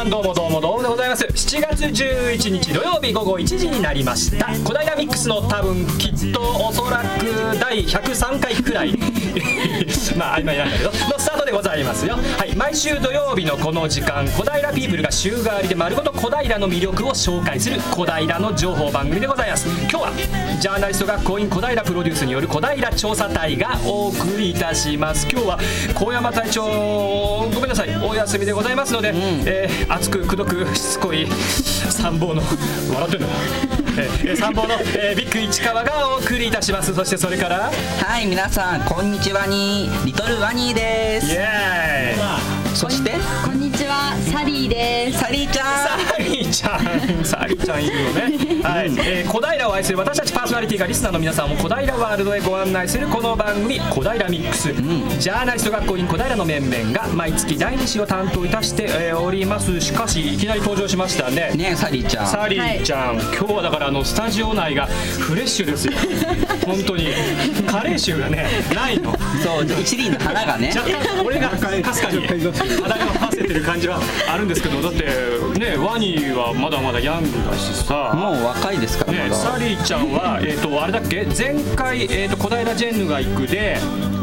[0.00, 1.26] さんどうもどうもどうもでございます。
[1.26, 4.46] 7月11日土曜日午後1時になりました。
[4.64, 8.96] 小平ミックスの多分きっとおそらく第103回くらい。
[10.16, 10.90] まあ曖昧なんだけど。
[10.90, 11.18] の
[11.50, 12.14] でございますよ。
[12.38, 19.68] はい毎週土曜日のこの時間小平ピープルが週替わりで丸ごと小平の魅力を紹介する小平の情報番組でございます。
[19.68, 20.12] 今日は
[20.60, 25.26] ジャーナリスト学校員小平プロデュースによる小平調査隊がお送りいたします。
[25.28, 25.58] 今日は
[25.98, 26.62] 高山隊長
[27.52, 27.96] ごめんなさい。
[27.96, 29.12] お休みでございますので、
[29.44, 32.42] えー熱くくどくしつこい参謀の
[32.94, 33.28] 笑ってんの
[34.00, 36.94] えー参謀の、えービッグ市川がお送りいたします。
[36.94, 37.70] そしてそれから。
[37.70, 41.26] はい皆さんこんにちはにリトルワニーです。
[41.32, 42.76] イエーイ。
[42.76, 43.12] そして？
[43.44, 45.18] こんにちは、サリーです。
[45.18, 45.96] サリーちゃサ
[46.30, 48.22] リーちゃん、サリーちゃんいるよね。
[48.62, 54.72] はい、えー小平を愛する私たちパーソナリティがリスナーの皆さんを小平ワールドへご案内するこの番組「小平ミックス」
[55.18, 59.80] ジャーナリスト学校員小平の面々が毎月第2子を担当いたして、えーおります。
[59.80, 61.50] しかしいきなり登場しましたね。
[61.54, 62.26] んねサリーちゃん。
[62.26, 64.86] サリーちゃん、今日はだからあのスタジオ内が
[65.18, 65.92] フレッシュですよ。
[66.66, 67.08] 本当に。
[67.66, 69.16] カレー臭がねないの。
[69.42, 70.72] そう一輪の花がね。
[70.74, 75.04] 若干俺がかすかに肌が合わせてる感じはあるんですけどだって
[75.58, 78.12] ねワニはまだまだヤングだしさ。
[78.14, 79.34] もう若いですからねまだ。
[79.34, 81.26] サリーちゃんはえっ、とあれだっけ？
[81.36, 83.78] 前回えっ、と小平ジェンヌが行くで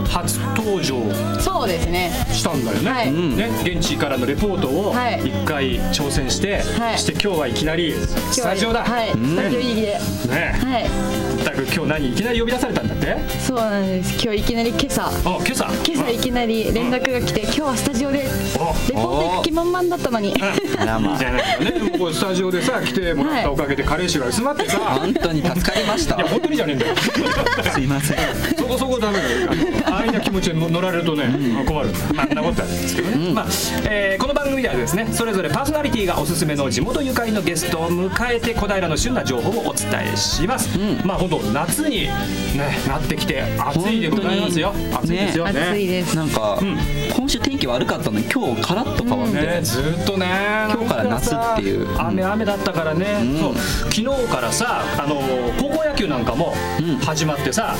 [0.09, 0.95] 初登場。
[1.39, 2.11] そうですね。
[2.31, 2.65] したん。
[2.65, 5.21] だよね、はいね現地からのレポートをはい。
[5.27, 6.97] 一回挑戦して、はい。
[6.97, 9.87] そして今日はいきなりスタジオだ、はい、スタジオ入りで。
[9.87, 10.59] ね。
[10.63, 11.45] はい。
[11.45, 13.17] だ今日何いきなり呼び出されたんだって？
[13.39, 14.13] そうなんです。
[14.23, 15.07] 今日いきなり今朝。
[15.07, 15.65] あ今朝？
[15.85, 20.33] 今朝いきなり連絡が来て、今日はスタジオでレポート行く気満々だったのに。
[20.79, 26.15] あらまじゃないよねもうスタジオでさ来てもらったおかげでカレー臭が薄まってさ、本当に助かりました。
[26.15, 26.95] いや本当にじゃねえんだよ。
[26.95, 28.17] すいません。
[28.57, 29.51] そこそこダメだよ
[29.97, 31.25] 安易な気持ちに乗られるとね、
[31.65, 33.45] 困るまあそんなことはないですけどね、まあ
[33.89, 42.11] えーこの番組ではですねそれぞれパーソナリティがおすすめの地元ゆかりのゲストを迎えて小平の旬な情報をお伝えします、まあ本当夏に、ね、
[42.87, 46.15] なってきて暑いでございますよ暑いですよね暑いです。
[46.15, 46.59] なんか、
[47.15, 50.27] 今週天気悪かったのに今日カラッと変わって、ね、ずっとね
[50.73, 53.05] 今日から夏っていう雨雨だったからね、
[53.39, 55.21] そう昨日からさあの
[55.59, 56.53] 高校野球なんかも
[57.03, 57.75] 始まってさ、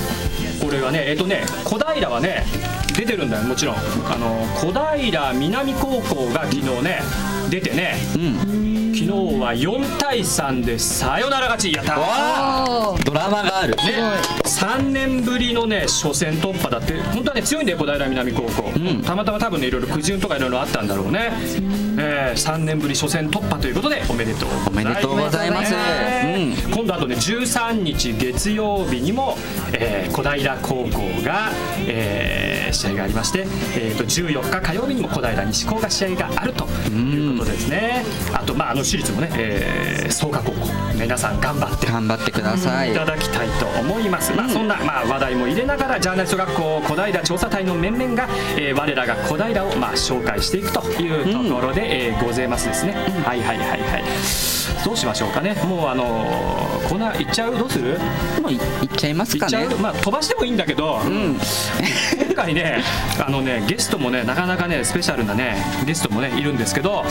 [0.62, 2.46] これがねえっとね小平はね
[2.96, 3.76] 出てるんだよもちろん。
[3.76, 3.80] あ
[4.18, 7.00] の小平南高校が昨日ね
[7.50, 8.78] 出てねうん。
[8.98, 11.72] 昨日は4対3でサヨナラ勝ち。
[11.72, 11.96] やった
[13.06, 13.76] ドラマがある。
[13.76, 13.84] ね、
[14.58, 19.04] 3年ぶりのね初戦突破だって本当はね強いんだよ小平南高校、ん。
[19.04, 21.30] たまたま多分ねいろいろ苦渋とかいろいろあったんだろうね、
[22.00, 25.74] えー、3年ぶり初戦突破ということでおめでとうおめでとうございます。
[25.74, 26.72] ねうん。
[26.74, 29.36] 今度あとね13日月曜日にも、
[29.74, 31.52] えー小平高校が、
[31.86, 33.46] えー試合がありまして、
[33.76, 38.04] えー、と14日火曜日にも小平西高が試合があるということですね。
[38.34, 42.92] あとまああの私立もね、えー、創価高校皆さん頑張って頑張ってください。
[42.92, 54.04] いただきたいと思います、まあ、そんな、まあ、話題も入れながらジャーナリスト学校小平調査隊の面々が、えー我らが小平を、まあ、紹介していくというところで、えーございますですね、はいはいはいはい。
[54.84, 55.54] どうしましょうかね。
[55.66, 57.58] もうあのー、コーナー行っちゃう？
[57.58, 57.98] どうする？
[58.42, 59.68] もういいっちゃいますかね。
[59.82, 61.38] まあ、飛ばしてもいいんだけど、うん。
[62.26, 62.84] 今回ね
[63.20, 67.04] あのねゲストもねなかなかねスペシャルなねゲストもねいるんですけど、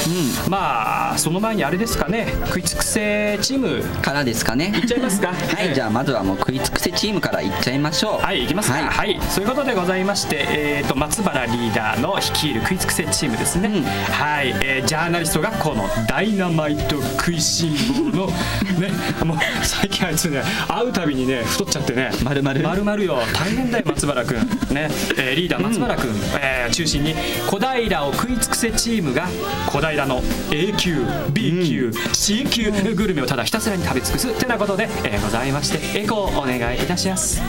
[0.49, 3.83] まあその前にあれですかね食いつくせチーム。
[4.03, 4.73] からですかね。
[4.75, 5.29] いっちゃいますか。
[5.35, 8.25] はいじゃあまずはもう食いつくせチームからいっちゃいましょう。
[8.25, 8.79] はい、行きますか。
[8.79, 9.13] ははい。
[9.13, 13.69] い、そういうことでございまして、えっ、と松原リーダーの率いる食いつくせチームですね。
[13.69, 13.85] うん。
[13.85, 18.27] はい、えージャーナリスト学校のダイナマイト食いしん坊の
[18.79, 18.91] ね、
[19.25, 22.11] もう最近あいつね会うたびにね太っちゃってね。
[22.23, 23.19] 丸々丸々よ。
[23.35, 24.39] 大変だよ松原君
[24.71, 26.11] ね、えーリーダー松原君、
[26.41, 27.15] えー中心に
[27.47, 29.29] 小平を食い尽くせチームが
[29.67, 37.43] 小平の A 級 B 級、C 級グルメをただひたすらに食べ尽くすてなことで、えーございましてエコーお願いいたします。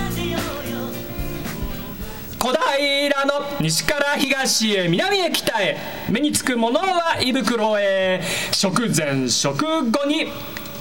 [2.38, 5.78] 小平の西から東へ南へ北へ
[6.10, 8.22] 目につくものは胃袋へ。
[8.51, 10.28] 食前食後に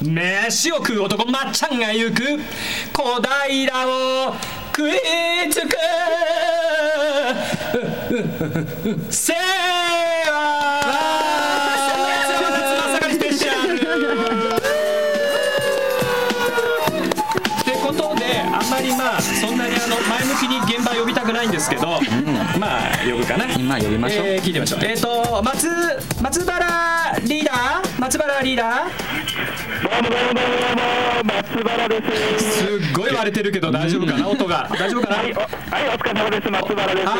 [0.03, 2.23] 飯を食う男まっちゃんが行く
[2.93, 4.35] 小平を
[4.77, 4.93] 食い
[5.51, 5.69] つく
[9.11, 9.35] せ
[21.17, 21.99] たくないんですけど、
[22.61, 22.81] まあ
[23.11, 23.47] 呼ぶかな。
[23.55, 24.27] 今呼びましょう。
[24.27, 24.81] えー聞いてみましょう。
[24.85, 25.67] えっ、と松
[26.21, 28.01] 松原リーダー？
[28.01, 28.89] 松原リーダー？
[31.25, 32.03] 松原で
[32.39, 32.59] す。
[32.59, 34.29] すっごい割れてるけど大丈夫かな？
[34.29, 34.69] 音が。
[34.79, 35.17] 大丈夫かな？
[35.17, 35.49] はい、おはい、
[35.89, 36.51] お疲れ様です。
[36.51, 37.07] 松原です。
[37.07, 37.15] は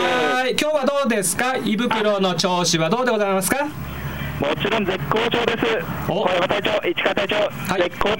[0.45, 0.57] ーい。
[0.61, 1.57] 今日はどうですか？
[1.57, 3.67] 胃袋の調子はどうでございますか？
[4.41, 6.11] もちろん絶好調です。
[6.11, 6.25] お。
[6.25, 7.83] 小山隊長市川隊長、い。
[7.83, 8.17] 絶好調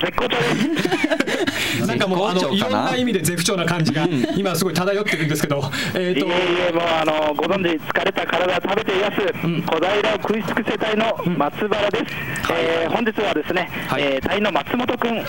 [0.00, 1.86] 絶好調です。
[1.86, 4.06] なんかもうあのいろんなな意味で絶不調な感じが
[4.36, 5.62] 今すごい漂ってるんですけど、
[5.94, 6.26] えっ、と。
[6.26, 6.36] いえい
[6.70, 12.04] えもうあのご存知疲れた体を食べています、小平を食い尽くせ隊の松原です、
[12.52, 14.02] えー本日はですね、はい。
[14.02, 15.24] えー隊の松本君、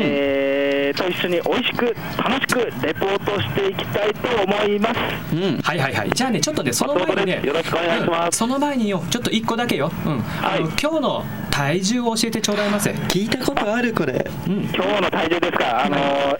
[0.00, 5.00] えーと一緒に美味しく楽しくレポートしていきたいと思います。
[5.34, 5.58] うん。
[5.62, 6.10] はいはいはい。
[6.14, 8.26] じゃあねちょっとねその前にねよろしくお願いします。
[8.26, 8.32] うん。
[8.32, 10.12] その前によちょっと一個だけよ、うん。
[10.12, 10.60] あのはい。
[10.60, 14.24] 今日の体重を教えてちょうだいませ聞いたことあるこれ。
[14.46, 14.62] うん。
[14.62, 15.84] 今日の体重ですか？
[15.84, 16.38] あの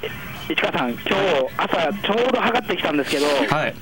[0.48, 1.10] 市川さん今日
[1.56, 3.74] 朝ちょうど測ってきたんですけど、はい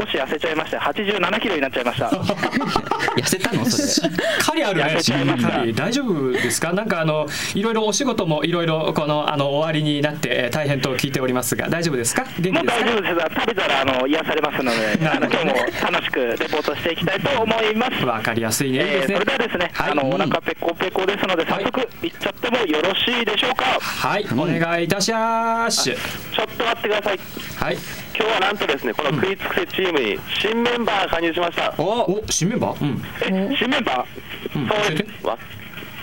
[0.00, 2.08] 少し痩せちゃいまして87キロになっちゃいました。
[3.20, 3.64] 痩せたの？
[3.66, 3.84] それ。
[3.88, 4.84] しっかりあるね。
[4.84, 5.48] 痩せちゃいました。
[5.48, 6.72] しっかり大丈夫ですか？
[6.72, 12.24] なんかあのいろいろお仕事もいろいろこのあの終わりになってえー大変と聞いておりますが大丈夫ですか？
[12.38, 12.84] 元もう気ですか？
[12.84, 13.40] 大丈夫です。
[13.40, 15.54] 食べたらあの癒されますのであの今日も
[15.92, 18.04] 楽しくレポートしていきたいと思います。
[18.04, 18.78] わかりやすいね。
[18.78, 19.14] いいですね。
[19.16, 19.90] えーそれではですね、はい。
[19.90, 20.14] あのうん。
[20.14, 22.08] お腹ペコペコですので早速い。
[22.08, 23.64] っちゃってもよろしいでしょうか？
[23.80, 25.84] はい、お願いいたします。
[25.84, 27.18] ちょっと待ってください。
[27.58, 27.76] はい
[28.20, 31.72] 今日はなんとですねこの食いつくせチームに新メンバーが加入しました。
[31.78, 32.84] おお新メンバー？
[32.84, 33.02] うん。
[33.50, 34.68] え新メンバー、うん。
[34.68, 35.38] そうで教えすわ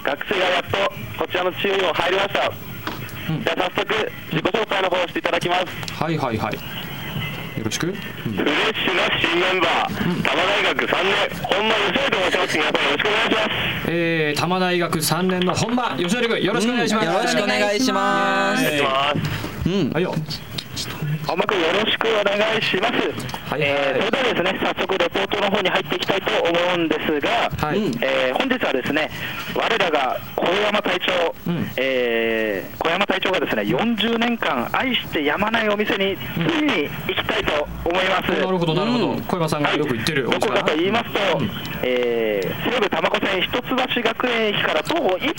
[0.03, 0.77] 学生がやっと
[1.19, 2.51] こちらのチームにも入りました、
[3.29, 3.43] うん。
[3.43, 5.65] じゃあ早速自己紹介の方をしていただきます。
[5.93, 6.55] はいはいはい。
[6.55, 7.93] よろしく、うん。
[7.93, 9.93] フレッシュな新メンバー、
[10.23, 11.13] 多摩大学3年。
[11.43, 12.57] 本間義則と申します。
[12.57, 13.49] 皆さんよろしくお願いします。
[13.89, 18.63] えー、多摩大学3年の本間義則君よろしくお願いします、よろしくお願いします。
[18.65, 18.83] えー。
[18.83, 19.13] ま
[19.63, 19.69] す。
[19.69, 19.89] うん。
[19.91, 20.15] はいよ
[21.25, 22.93] 本間君よろしくお願いします、
[23.49, 23.61] はい。
[23.61, 28.03] えーそれではですね早速レポートの方に入っていきたいと思うんですが、はい、うん。
[28.03, 29.09] えー本日はですね
[29.55, 31.69] 我らが小山隊長、うん。
[31.77, 39.21] えー小山隊長がですね40年間愛してやまないお店についに行きたいと思います、なるほどなるほど、うん。
[39.21, 41.19] 小山さんがよく言ってるおどこかと言いますと、
[41.83, 45.33] えー西武多摩湖線一橋学園駅から徒歩1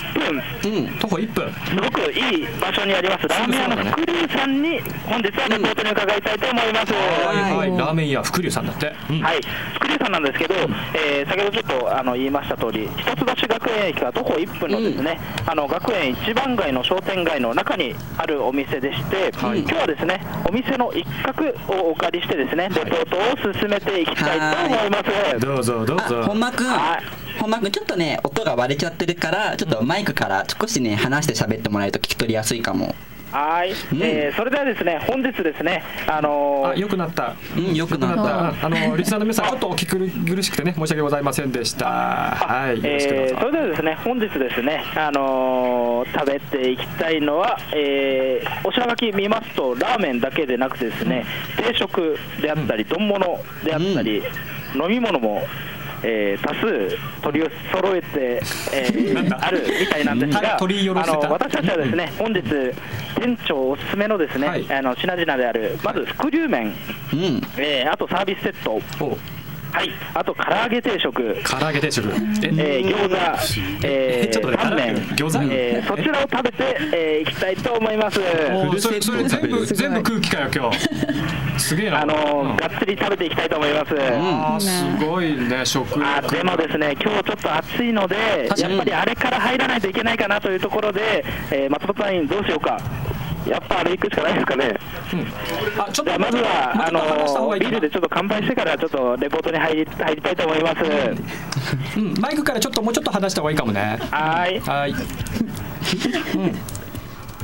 [0.62, 0.72] 分。
[0.72, 0.98] うん。
[0.98, 1.52] 徒歩1分。
[1.52, 3.28] すごくいい場所にあります。
[3.28, 7.78] ラーメン屋の福龍さんに本日はレポートに伺いたいと思います、はいはい、はい。
[7.78, 9.20] ラーメン屋福龍さんだって、うん。
[9.20, 9.40] はい、
[9.88, 10.54] 福龍さんなんですけど、
[10.94, 19.60] えー先ほどちょっとあの言いました通り、一橋学園駅から徒歩1分のですね、あの学園一番街の商店街の中にあるお店でして、はい。
[19.60, 23.16] 今日はですね、お店の一角をお借りしてですね、レポート
[23.50, 24.98] を進めていきたいと思いま
[25.32, 25.40] す。
[25.40, 26.66] どうぞどうあぞ本間くん。
[26.66, 27.28] はい。
[27.40, 32.96] 本間くんちょっとね音が割れちゃってるからちょっとマイクから少しね話して喋ってもらえると聞き取りやすいかも
[33.32, 33.70] はい、
[34.00, 37.34] えーそれではですね、本日ですね、あのーあ良くなった。
[37.56, 38.22] うんよくなった。
[38.60, 38.66] た。
[38.66, 39.86] あの リスナーの皆さんちょっとお聞き
[40.32, 41.86] 苦しくてね申し訳ございませんでした。
[41.86, 43.34] はいよろしくどうぞ。
[43.34, 51.24] えーそれではですね本日ですね、あのー食べていきたいのは、えーお品書き見ますとラーメンだけでなくてですね
[51.56, 54.22] 定食であったり丼物であったり、
[54.74, 55.46] 飲み物も、
[56.02, 58.40] えー多数取り揃えて、
[58.72, 64.66] えー あるみたいなんですが、あの私たちはですね本日店長おすすめのですね、はい。
[64.72, 66.66] あの品々であるまず福龍麺、
[67.12, 67.42] うん。
[67.56, 68.80] えーあとサービスセット。
[69.04, 69.18] お
[69.72, 69.90] はい。
[70.14, 71.12] あと唐揚げ定食。
[71.44, 72.08] 唐揚げ定食。
[72.08, 73.16] えー、餃子、
[73.84, 74.96] えー、ちょっと待ってタンメン。
[75.16, 75.52] 餃子？
[75.52, 78.20] えーそちらを食べて、えー、いきたいと思います。
[78.20, 80.88] おーそれそれ全部全部空気かよ今日。
[81.60, 82.02] すげえな。
[82.02, 82.18] あのう
[82.48, 82.50] ん。
[82.56, 83.94] ーがっつり食べていきたいと思います。
[83.94, 88.16] あーすごいね食あ欲でもですね、今日ちょっと暑いので、
[88.56, 92.78] やっぱりあれから入らないといけないかなというところで、えー、松本さん、どうしようか。
[93.48, 94.78] やっぱあれ行くしかないですかね。
[95.78, 97.00] あちょっとまずは、あの
[97.58, 100.76] ビールでちょっと乾杯してから、ちょっとレポートに入り入りたいと思います。
[101.96, 102.14] うん。
[102.20, 103.98] マイクからちょっともうちょっと話した方がいいかもね。
[104.10, 104.60] はーい。
[104.60, 104.90] はい。
[104.90, 104.94] う
[106.46, 106.54] ん。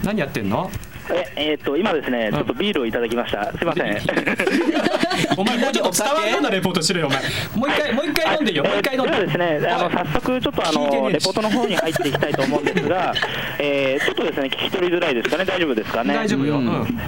[0.04, 0.70] 何やってんの？
[1.10, 3.52] え、えー、と今ですね、ちょっとビールをいただきました。
[3.52, 3.96] すいません。
[5.36, 7.18] お前もうちょっと伝わるようなレポートしろよお前。
[7.56, 8.64] もう一回もう一回飲んでいいよ。
[8.64, 13.14] もう一回飲んでではですね、あの早速ちょっとあのレポートの方に入っていきたいと思うんですが、
[13.58, 16.14] えーちょっとですね聞き取りづらいですかね、大丈夫ですかね？
[16.14, 16.66] 大丈夫よ、ううん。
[16.66, 16.98] ん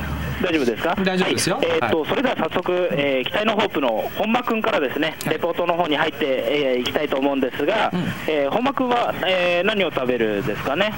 [0.43, 0.95] 大丈夫ですか？
[1.03, 1.57] 大丈夫ですよ。
[1.57, 1.67] はい。
[1.67, 7.91] えーと、はそれでは早速、えー期待のホープの本間君からですね、レポートの方に入って、えーいきたいと思うんですが、
[8.29, 10.93] えー本間君は、えー何を食べるですかね？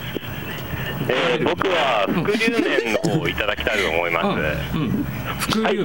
[1.09, 4.27] えー僕は福龍麺の方をいただきたいと思います。
[4.77, 5.07] うんうん。
[5.39, 5.77] 福はい、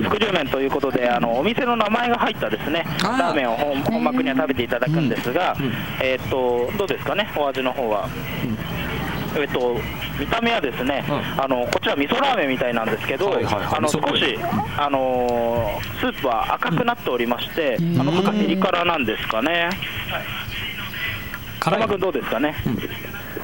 [0.49, 5.55] ということで、あのお店の名前が入ったですね、ラーメンを本本間君には食べていただくんですが、
[6.01, 8.09] えーっとどうですかね、お味の方は。
[9.35, 9.77] えっと
[10.19, 11.43] 見た目はですね、うん。
[11.43, 13.65] あのこちら味噌ラーメンみたいなんですけど、はいはいはい。
[13.77, 14.37] あの少し
[14.77, 19.69] あのースープは赤くなっておりまして、あの赤ピリ辛なんですかね。
[21.59, 21.79] 辛い。
[21.79, 22.55] 本間君どうですかね？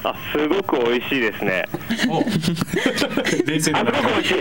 [0.04, 1.64] あ、すごく美味しいですね。
[2.08, 2.22] お。
[3.46, 4.34] 冷静あだなすごく美味しい。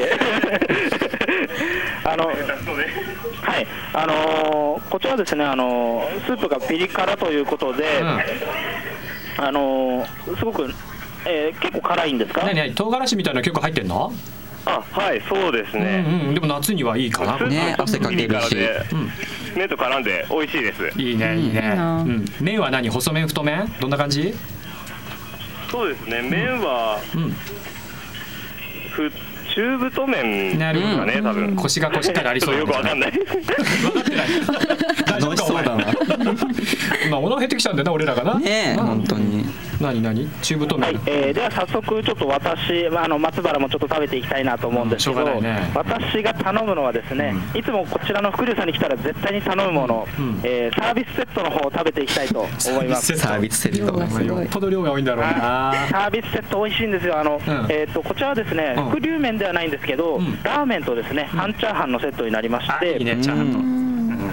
[2.03, 7.85] あのはい、あのーこちらですね、あのースープがピリ辛ということで、
[9.37, 10.73] あのーすごく、
[11.25, 12.41] えー結構辛いんですか？
[12.45, 12.73] 何何？
[12.73, 14.13] 唐辛子みたいなの結構入ってんの？
[14.65, 16.33] あはいそうですうんね、うん。
[16.33, 17.47] でも夏にはいいかな。
[17.47, 18.55] ね汗かけるし。
[19.55, 20.91] 麺と絡んで美味しいです。
[21.01, 22.89] いいねいいね、うんうん、麺は何？
[22.89, 23.27] 細麺？
[23.27, 23.73] 太麺？
[23.79, 24.33] どんな感じ？
[25.69, 26.21] そうですね。
[26.21, 27.31] 麺はうん。
[28.91, 29.11] ふ
[29.53, 31.05] 中太麺なるほど。
[31.05, 31.55] ね多分。
[31.55, 32.55] 腰が腰からありそう。
[32.55, 33.11] ちょっとよくわかんない。
[33.17, 34.27] 分かってない。
[35.05, 35.63] 大丈夫かお前。
[37.09, 38.39] まあお腹減ってきちゃうんだよな俺らがな。
[38.39, 38.85] ねえうん。
[38.85, 39.45] 本当に
[39.79, 40.27] 何何？
[40.41, 45.71] 中太麺、はい、えーでは早速、ちょっと私、まあ、あの松原もちょっと食べていきたいなと思うんですけど、うんね。
[45.74, 50.39] 私が頼むのはですね、いつもこちらの福龍さんに来たら絶対に頼むもの、うん。
[50.43, 53.17] えーサービスセットの方を食べていきたいと思います。
[53.17, 53.79] サービスセット。
[53.79, 63.59] 量がすごいよっぽど量が多いんだろうなサービスセット美味しいんですよ、あのうんえー、とこちらはですね、うん福龍麺ではないんですけど、んラーメンとですね半チャーハンのセットになりましあて、いいねチャーハンと、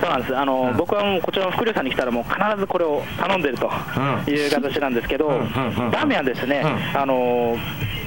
[0.00, 0.36] そうなんです。
[0.36, 4.32] あの、僕はもうこちらの福龍さんに来たら、もう必ずこれを頼んでるとうん。
[4.34, 5.34] いう形なんですけど、うん。
[5.34, 5.40] うん。
[5.40, 5.90] うん。
[5.90, 7.00] ラーメンはですね、うん。
[7.00, 7.56] あの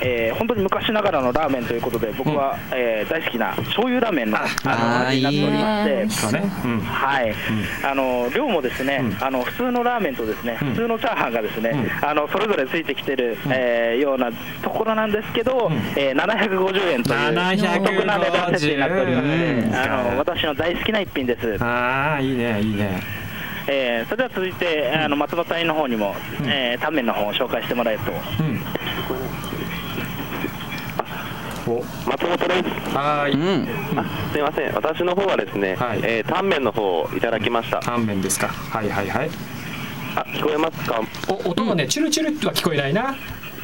[0.01, 6.22] えー本当に昔ながらのラーメンということで、僕は、えー大好きな醤油ラーメンのああのあー味になっておりまして。
[6.22, 6.79] そうね、うん。
[6.82, 7.34] はい、
[7.84, 9.24] あの量もですね、うん。
[9.24, 10.70] あの普通のラーメンとですね、うん。
[10.70, 19.75] 普通のチャーハンがですね、うあのそれぞれついてきてる、えーようなところなんですけど、えー750円という750お得な値段設定になっておりまして、うん。
[19.75, 21.63] あの私の大好きな一品です。
[21.63, 23.01] ああいいねいいね。
[23.68, 26.15] えーそれでは続いて、あの松本隊の方にも、
[26.48, 28.12] えータンメンの方を紹介してもらえると。
[28.12, 28.60] うん
[31.69, 32.95] お松本です。
[32.95, 33.65] はーい、うん。
[34.31, 34.73] すみません。
[34.73, 35.99] 私の方はですね、はい。
[36.01, 37.79] えータンメンの方をいただきました。
[37.79, 38.47] タンメンですか。
[38.47, 39.29] はいはいはい。
[40.15, 40.99] あ聞こえますか？
[41.27, 43.15] お音がね、チュルチュルっては聞こえないな。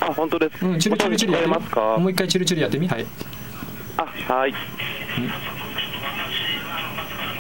[0.02, 1.56] あ本当です、うんチュルチュルチュルやってみ。
[1.56, 1.98] 聞こえますか？
[1.98, 2.88] もう一回チュルチュルやってみ。
[2.88, 3.06] はい。
[3.98, 4.54] あはい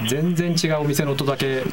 [0.07, 1.63] 全然違うお店の音だけ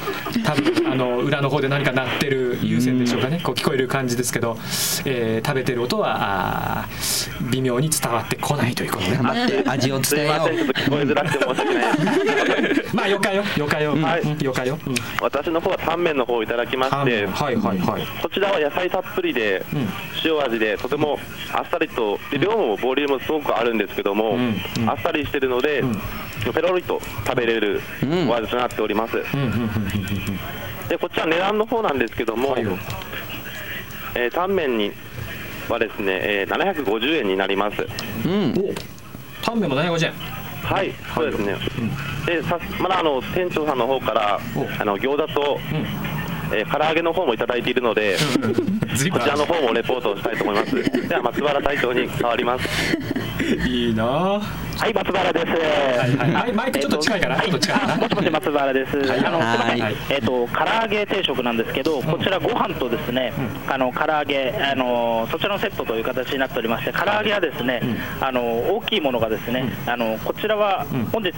[0.43, 3.39] 多分あの裏の方で何か鳴ってる有線でしょうかね。
[3.43, 4.57] こう聞こえる感じですけど、
[5.05, 6.85] えー食べてる音は
[7.51, 11.97] 微妙に伝わってこないということね頑張って味をす伝えよみませんちょっと聞こえづらくて申し訳ない。
[11.97, 12.42] です
[12.95, 14.21] まあよかよよかよ、はい。
[14.21, 14.95] うんよかよ、うん。
[15.21, 18.07] 私の方はタンメンの方をいただきましてはいはいはい。
[18.21, 19.89] こちらは野菜たっぷりで、うん。
[20.23, 21.19] 塩味でとても
[21.53, 24.37] あっさりとで量もボリュームすごくあるんですけども、
[24.87, 25.93] あっさりしてるので、ん。
[26.53, 28.29] ペロリと食べれるうん。
[28.29, 29.13] お味となっております、
[30.89, 32.57] でこちら値段の方なんですけども、は
[34.15, 34.91] えータンメンに
[35.69, 37.87] はですね、えー750円になります。
[38.25, 38.53] うん。
[38.57, 38.73] お
[39.43, 40.13] タンメンも750円
[40.63, 41.57] はい、そうですね、
[42.25, 44.81] でさまだあの店長さんの方からお。
[44.81, 45.59] あの餃子と、
[46.53, 48.17] えー唐揚げの方もいただいているので、
[49.11, 51.07] こちらの方もレポートをしたいと思います。
[51.07, 52.97] では松原隊長に変わります。
[53.67, 54.39] いいなあ。
[54.39, 55.45] はい、松原です。
[55.45, 56.33] はいはい。
[56.33, 57.35] はいマイクちょっと近いかな？
[57.35, 57.97] えちょっと近い。
[57.97, 58.97] もしもし松原です。
[58.97, 59.25] はい。
[59.25, 59.81] あのすいません。
[59.81, 59.95] はい。
[60.09, 63.33] えっ、と唐揚げ定食なんですけど、こちらご飯とですね、
[63.67, 67.81] あの唐揚げあのそちらのセットという形になっておりまして、唐揚げはですね、
[68.21, 71.05] あの大きいものがですね、あのこちらはうん。
[71.05, 71.31] 本日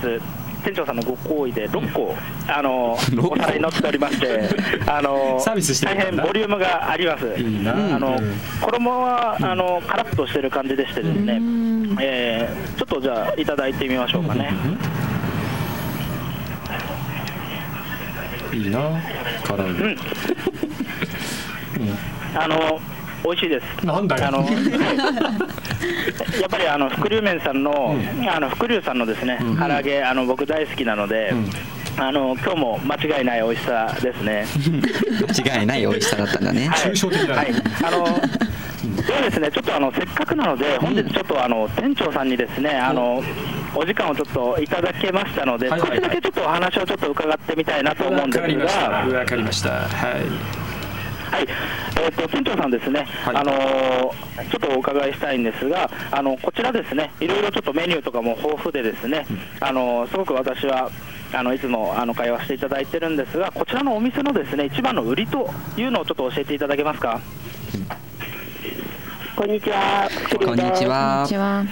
[0.65, 2.15] 店長さんのご好意で6個、
[2.47, 2.93] あの
[3.29, 4.49] お皿に乗っておりまして、
[4.87, 7.27] あのサービス大変ボリュームがあります。
[7.37, 7.73] いいな。
[7.73, 8.33] あのうん。
[8.61, 11.39] 衣はあのカラッとしてる感じでしてですね、
[12.01, 14.51] えーちょっとじゃあいただいてみましょうかね。
[18.51, 18.79] いいな
[19.43, 19.95] 唐揚げ、
[22.35, 22.79] あの
[23.25, 23.85] 美味しいです。
[23.85, 24.27] なんだよ。
[24.27, 24.37] あの
[26.39, 27.95] やっぱりあの福龍麺さんの、
[28.33, 31.33] あの福龍さんのですね、唐揚げあの僕大好きなので、
[31.97, 34.45] あの今日も間違いない美味しさですね。
[35.43, 36.69] 間違いない美味しさだったんだね。
[36.71, 37.33] 抽象的だね。
[37.35, 37.53] はい、
[37.83, 38.05] あの
[39.07, 43.23] ではですね、ちょっとあのせっかくなので、本日ちょっとあの店長さんにですね、あの
[43.73, 45.99] お時間をちょっといただけましたので、はいはいはい。
[45.99, 48.89] 少しだけちょっとお話をちょっと伺ってみたいなと思うわんですかりました。
[48.89, 49.19] が。
[49.19, 49.69] わかりました。
[49.69, 50.64] はい
[51.31, 51.47] はい、
[52.01, 53.35] えー、と店長さんですね、はい。
[53.35, 59.25] あのーちょっとお伺いしたいんですが、あのこちらですね、いろいろちょっとメニューとかも豊富でですね、
[59.59, 60.91] あのーすごく私は
[61.33, 67.19] あのいつもあの会話していただいてるんですが、こちらのお店のですね一番の売りというのをちょっと教えていただけますか？
[69.35, 70.07] こんにちは。
[70.31, 71.65] こんにちこんはにちは。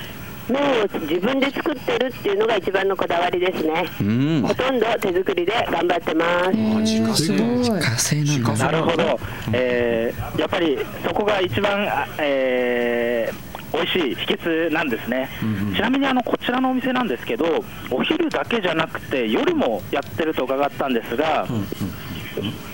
[0.49, 3.85] 麺を自分で作ってるっていうのが一番のこだわりですね。
[4.01, 4.41] うん。
[4.41, 6.51] ほとんど手作りで頑張ってます。
[6.51, 7.23] 自家製。
[7.23, 7.39] すごい。
[7.57, 8.65] 自家製なんだ。
[8.65, 9.19] なるほど、
[9.53, 15.27] えーやっぱりそこが一番、あえー美味しい秘訣なんですね、
[15.75, 21.47] ちなみにあのこちらのお店なんですけど、お昼だけじゃなくて、夜もやってると伺ったんですが、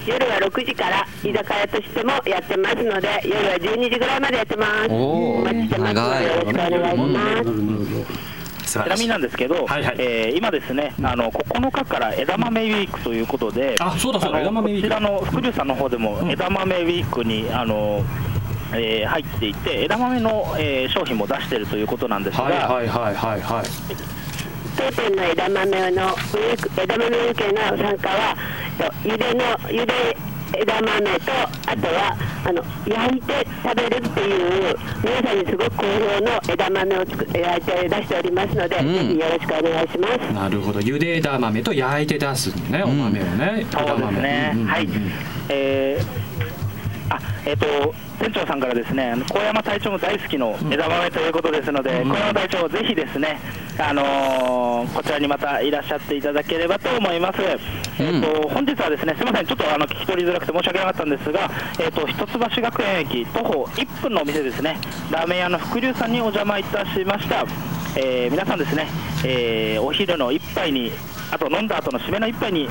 [0.05, 4.87] 夜は6時から居酒屋としてもやってますので、夜は12時ぐらいまでやってます。
[4.89, 5.93] お待ちしてます。
[5.93, 6.25] の長い。
[6.25, 8.29] でよろしくお願いします。
[8.69, 9.95] ちなみになんですけど、はいはい。
[9.97, 14.37] えー今ですね、あの9日から枝豆ウィークということで、あそうだそうだ。
[14.37, 14.87] あの枝豆ウィーク。
[14.89, 18.03] こちらの福龍さんの方でも枝豆ウィークに、あの
[18.73, 24.18] えー入っていて、枝豆の、えー商品も出しているということなんですが、はいはいはいはいはい
[24.77, 26.15] 当店の枝豆の
[26.77, 28.35] 枝豆ウィークへの参加は
[29.03, 30.17] ゆでのゆで
[30.57, 31.31] 枝豆と
[31.67, 40.33] あとはあの焼いて食べるっていう皆さんにすごく好評の枝豆をつく焼いて出しておりますので、ぜひよろしくお願いします。
[40.33, 44.87] なるほどゆで枝豆と焼いて出すねお豆をね、そうですね、うんうんうんはい、
[45.49, 46.48] えー
[47.09, 53.39] あえっ、と店長さんからですね、高山隊長も大好きの枝豆ということですので、高山隊長ぜひですね、
[53.79, 57.39] あのーこちらにまたいらっしゃっていただければと思います。
[57.99, 61.49] えっ、と本日はですね、すみません、ちょっとあの聞き取りづらくて申し訳なかったんですが、
[61.79, 64.77] えっ、と一橋学園駅徒歩1分のお店ですね、
[65.11, 67.45] ラーメン屋の福龍さんにお邪魔いたしました。
[67.95, 68.87] えー皆さんですね、
[69.25, 70.91] えーお昼の一杯に、
[71.31, 72.67] あと飲んだ後の締めの一杯に、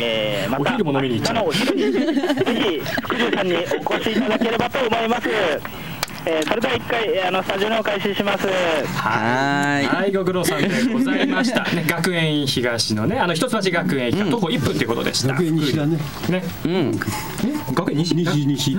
[0.00, 3.58] えーまたお昼も飲みに行っちゃうぜひ福龍さんにお
[3.94, 5.97] 越しいただければと思います。
[6.28, 8.46] えーそれでは一回えーあのスタジオのお開始します。
[8.46, 11.64] はーいはい、ご苦労さんでございました。
[11.72, 15.28] ね、学園東のね、あの一橋学園駅から徒歩1分ということでした。
[15.28, 18.14] 学園西だねね、うんえ、学園西。
[18.14, 18.76] 西西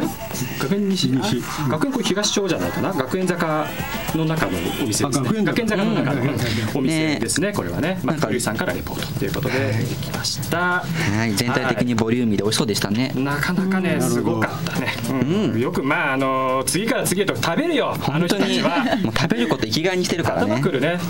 [0.60, 1.08] 学園西。
[1.08, 2.94] 西あ学園これ東町じゃないかな？
[2.94, 3.68] 学園坂
[4.15, 4.51] の中の
[4.84, 5.10] お店ですね。
[5.12, 6.29] あ学園坂学園坂の中のうん
[6.75, 7.51] お店ですね。
[7.53, 10.58] これはね、まあ、かさんからレポートということで来ました。
[10.60, 14.94] はい全体的にボリューミーで美味しそうでしたねなかなかね、すごかったね。
[15.10, 17.91] うんよく、まあ、あの、次から次へと食べるよ。
[17.93, 18.43] あの本当に。
[18.55, 18.98] 人たちは。
[18.98, 20.53] もう食べること生きがいにしてるからね。
[20.53, 21.00] 頭くるね。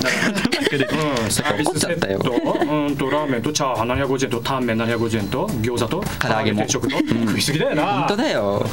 [0.69, 2.31] うん、サービスセット。
[2.31, 3.89] うんとラーメンとチャーハン。
[3.89, 6.65] 750円とタンメン750円と餃子と唐揚げも。
[6.65, 6.88] 定食
[7.38, 7.83] いすぎだよな。
[7.83, 8.65] 本当だよ。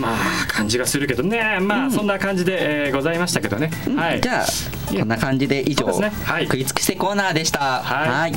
[0.00, 1.58] まあ感じがするけどね。
[1.60, 3.70] まあそんな感じでえーございましたけどね。
[3.96, 4.20] はい。
[4.20, 4.46] じゃあ
[4.98, 6.12] こんな感じで以上ですね。
[6.24, 6.44] はい。
[6.44, 7.58] 食い尽くせコーナーでした。
[7.82, 8.32] はい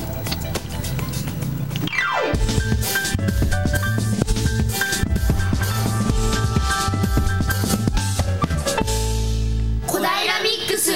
[10.00, 10.92] 小平ミックス。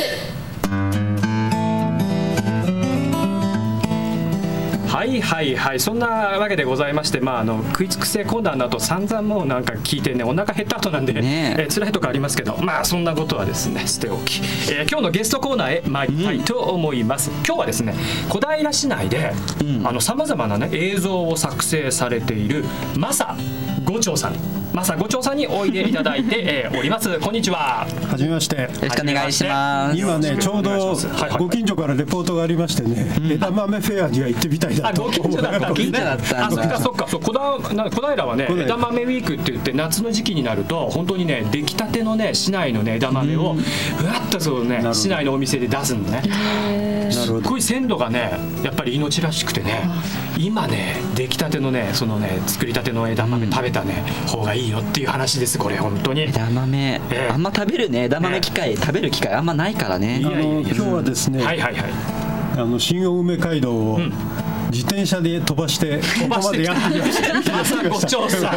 [4.87, 11.63] はいはいはいそんなわけでございまして、まあ、あの食い尽くせコーナーの後散々もうなんか聞いてねお腹減った後なんで、ねえ。
[11.65, 14.39] えー辛いとこありますけどまあそんなことはですね捨て置き、
[14.73, 17.95] えー今日のゲストコーナーへ参りたいと思います、今日はですね
[18.31, 19.35] 小平市内で
[20.01, 22.65] さまざまなね映像を作成されている
[22.97, 23.37] マサ
[23.85, 27.21] 五長さんマサ五長さんにおいでいただいて、えーおります。
[27.21, 27.87] こんにちは。
[28.11, 28.63] はじめまして。
[28.63, 29.97] よろしくお願いします。
[29.97, 30.97] 今ねちょうど
[31.39, 35.05] ご近所からレポートがありましてね枝豆フェアには行ってみたいなと。
[35.05, 36.63] あご近所だった近所だったあ、んだ。
[36.63, 37.07] そっかそっか。
[37.09, 37.33] そう小
[37.69, 44.83] 田な小平はね枝豆ウィークって言って夏の時期になると本当にね出来たてのね市内のね枝豆をふわっとそうね。
[44.93, 47.11] 市内のお店で出すのね。
[47.11, 49.89] すっごい鮮度がねやっぱり命らしくてね。
[50.37, 56.23] 今ね出来たてのねそのね作りたての枝豆食べたね方がいいよっていう話ですこれ本当に。
[56.23, 56.79] 枝豆。
[56.79, 57.29] ええ。
[57.33, 58.05] あんま食べるね。
[58.05, 60.19] 枝豆機会食べる機会あんまないからあね。
[60.21, 60.45] いやいやいや。
[60.45, 61.85] の今日はですねはいはいはい。
[62.57, 63.99] あの新青梅街道を
[64.75, 68.51] 自転車で飛ばしてここまでやってきましたマサゴ長さ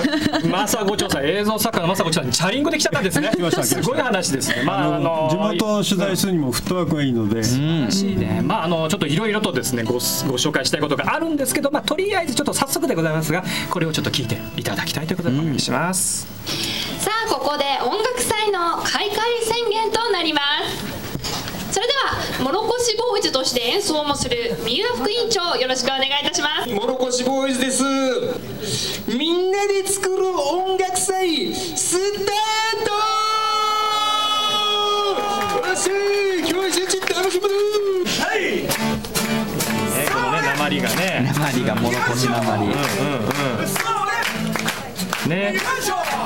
[0.44, 3.32] ん、マサゴ長さん、映像作家のマサゴ長さん、チャリンコで来ちゃったんですね。
[3.64, 4.64] すごい話ですね。
[4.66, 7.46] まあ、あの地元を取材するにもフットワークがいいので、ら
[7.92, 8.42] しいね。
[8.44, 16.28] まああのちょっといろいろとですねごご紹介したいことがあるんですけど、まあとりあえずちょっと早速でございますが、これをちょっと聞いていただきたいということでお願いします。
[17.00, 20.97] さあここで音楽祭の開会宣言となります
[21.78, 26.74] それではモロコシボーイズとして演奏もする三浦副委員長よろしくお願いいたします。
[26.74, 27.84] モロコシボーイズです。
[29.16, 32.84] みんなで作る音楽祭スター
[35.62, 35.70] ト。
[35.70, 35.88] よし
[36.50, 38.42] 今日一日楽しむはい。
[38.42, 38.70] ね
[40.12, 42.74] このね鉛がね、鉛がもろこし鉛
[45.28, 45.56] ね、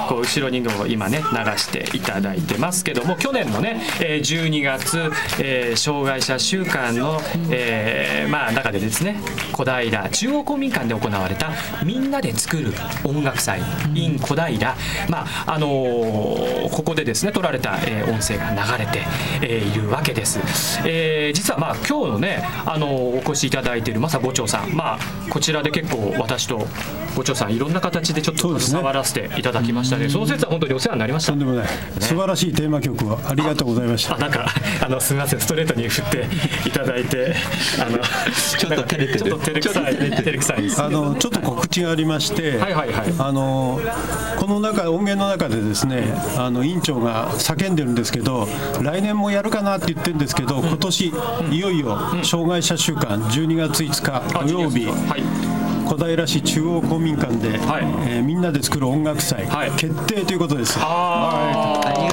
[0.08, 1.24] こう後ろにも今ね流
[1.58, 4.98] していただいてますけども去年のね、12月、
[5.40, 9.16] えー障害者週間の、えーまあ、中でですね
[9.52, 11.52] 小平中央公民館で行われた
[11.84, 13.62] みんなで作る音楽祭
[13.96, 14.76] in 小平、
[15.10, 19.06] まああのーここでですね撮られた、えー音声が流れて、
[19.42, 20.40] えいるわけです、
[20.86, 26.68] えー実はまあ今日のね、あのお越しいただいているまさ五長さん、まあ、こちらで結構私と
[27.15, 30.10] 五長さんいろんな形でちょっと触らせていただきましたね。
[30.10, 31.32] その説は本当にお世話になりました。
[31.34, 31.39] とん。
[31.39, 31.67] でもない。
[32.00, 34.15] 素晴らしいテーマ曲をありがとうございました。
[34.15, 34.47] あなんか
[34.84, 36.28] あのすみませんストレートに振って
[36.67, 37.36] いただいて
[37.80, 37.97] あの
[38.58, 43.13] ちょっと照れてるちょっと照れくさい照れくさいあのちょっと告知がありまして、はいはいはい。
[43.17, 43.80] あの
[44.38, 48.47] この中音源の中でですねあの委員長が叫んでるんですけど
[48.82, 51.13] 来年もやるかなって言ってるんですけど今年
[51.52, 54.86] いよいよ障害者週間12月5日あ土曜日。
[54.86, 55.51] はい
[55.88, 57.84] 小平市中央公民館で、はい。
[58.08, 59.72] えーみんなで作る音楽祭、はい。
[59.72, 60.78] 決定ということです。
[60.80, 61.88] あー。
[61.88, 62.11] ありがたい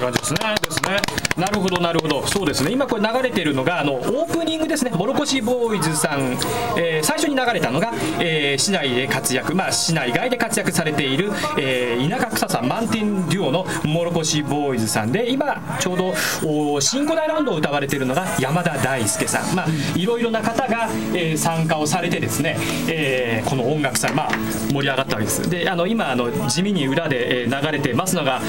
[0.00, 0.38] って感じですね。
[0.62, 0.96] ですね。
[1.36, 2.26] なるほどなるほど。
[2.26, 2.72] そうですね。
[2.72, 4.90] 今これ流れてるのがあのオープニングですね。
[4.94, 6.36] モロコシボーイズさん、
[6.78, 16.12] えー最初に流れたのが、えー市内で活躍まあ市内外で活躍されている、えー田舎草さんマンテンデュオのモロコシボーイズさんで今ちょうど
[16.46, 19.54] お新古代ラウンドを歌われているのが山田大輔さん。
[19.54, 22.56] まあいろいろな方が、えー参加をされてですね、
[22.88, 24.30] えーこの音楽祭まあ
[24.70, 25.48] 盛り上がったわけです。
[25.48, 28.40] であの今あの地味に裏で、えー流れてますのが、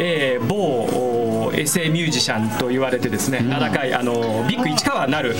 [0.00, 1.35] えー某 Oh.
[1.46, 5.34] おエセミュージシャンと言われてですね、名高いあのビッグ市川なる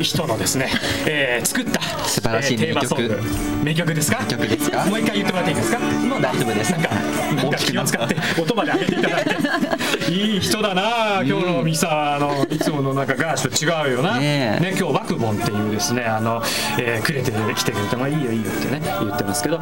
[0.00, 0.68] 人のですね、
[1.06, 3.20] えー作った素晴らしいえーテーマソング。
[3.64, 4.20] 名曲ですか？
[4.20, 4.84] 名曲ですか？
[4.86, 5.78] もう一回言ってもらっていいですか？
[5.78, 6.72] もう大丈夫です。
[6.72, 6.88] なんか
[7.34, 9.36] なんか気を使って音まで上げていただいて。
[10.12, 14.62] いい人だな今日のミサあのいつものなんかガーシュと違うよな、ねえ。
[14.62, 16.42] ね今日ワクボンっていうですねあの、
[16.78, 19.60] えーくれてきてくれてまあいいよいいよってね言ってますけど、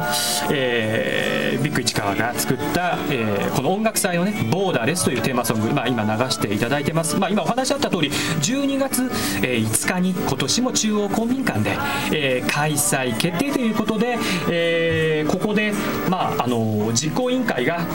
[0.51, 9.03] えービッグ市川が作った、えーこの音楽祭のね「ボーダーレス」というテーマソング、まあ、今流していただいてます、まあ、今お話あった通り12月、
[9.43, 11.77] えー5日に今年も中央公民館で、
[12.11, 14.17] えー開催決定ということで、
[14.49, 15.73] えーここで、
[16.09, 17.85] まあ、あの実行委員会が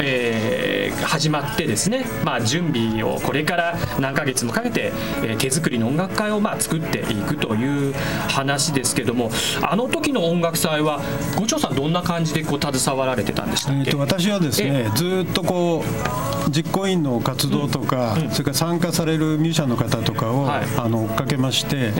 [0.00, 7.94] えー始まってですね、まあ、準備をこれから何ヶ月もかけて、えー手作りの音楽会をまあ作っていくという
[8.28, 9.30] 話ですけども
[9.62, 11.00] あの時の音楽祭は
[11.38, 20.64] 五長さんどんな感じでこう携わられてたんでしたっけ、えー、と私はですねずーっとこう実行委員の活動とか、それから参加されるミュージシャンの方とかを、はい。
[20.78, 21.92] あの追っかけまして、ええ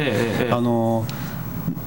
[0.44, 0.52] ええ。
[0.52, 1.04] あの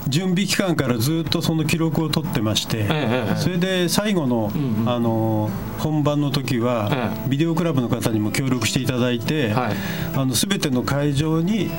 [0.10, 4.52] 準備期間からずっとその記録を取ってまして、ええそれで最後の,、
[4.86, 6.89] あの本番の時は、
[7.26, 9.76] えビデオクラブの方にも協力していただいて、はい。
[10.15, 11.69] あの全ての会場に、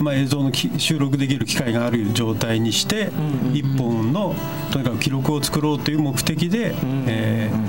[0.00, 3.10] まあ、映像のき収録できる機会がある状態にして、
[3.52, 4.34] 一本の
[4.72, 6.74] とにかく記録を作ろうという目的で、
[7.06, 7.63] えー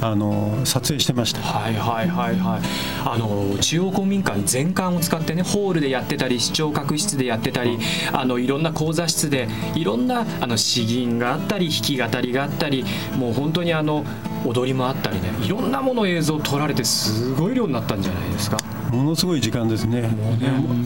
[0.00, 1.40] あの撮影してました。
[1.40, 2.60] はいはいはいはい
[3.04, 7.78] あの中央公民館全館を使ってねホールでやってたり視聴覚室でやってたり
[8.12, 12.84] あのいろんな講座室でいろんなあの詩吟があったり弾き語りがあったり
[13.16, 14.04] もう本当にあの
[14.44, 18.58] 踊りもあったりねいろんなもの映像撮られてすごい量になったんじゃないですか
[18.92, 20.02] ものすごい時間ですね。
[20.02, 20.08] ね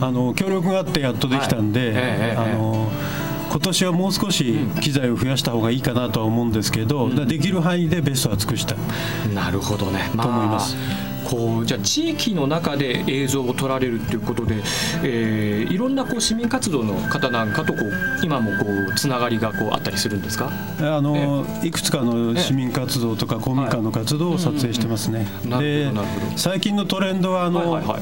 [0.01, 2.91] あの協力があってやっとできたんで、はいええええあの
[3.53, 8.75] 今年はもう少し機材を増やした方がいいかなとは思うんですけど、できる範囲でベストは尽くした。
[9.31, 10.75] なるほどね、まあ、と思います。
[11.23, 14.55] こうじゃあ地域の中で映像を撮られるっていうことで、
[15.03, 17.91] えーいろんなこう市民活動の方なんかとこう
[18.23, 20.51] 今もこうつながりがこうあったりするんですか？
[20.79, 25.27] あのいくつかの市民活動とか公民館の活動を撮影してますね。
[25.45, 25.91] なるで
[26.37, 28.01] 最近のトレンドはあの、はいはいはい。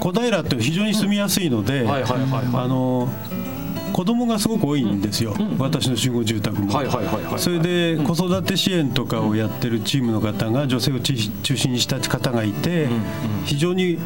[0.00, 3.08] 小平って非常に住みやすいので、あの
[3.98, 6.70] 子供がすごく多いんですよ、私の集合住宅も。
[7.36, 12.86] それで子育て支援とかをやってるチームの方が女性を中中心にした方がいて、
[13.44, 13.98] 非常に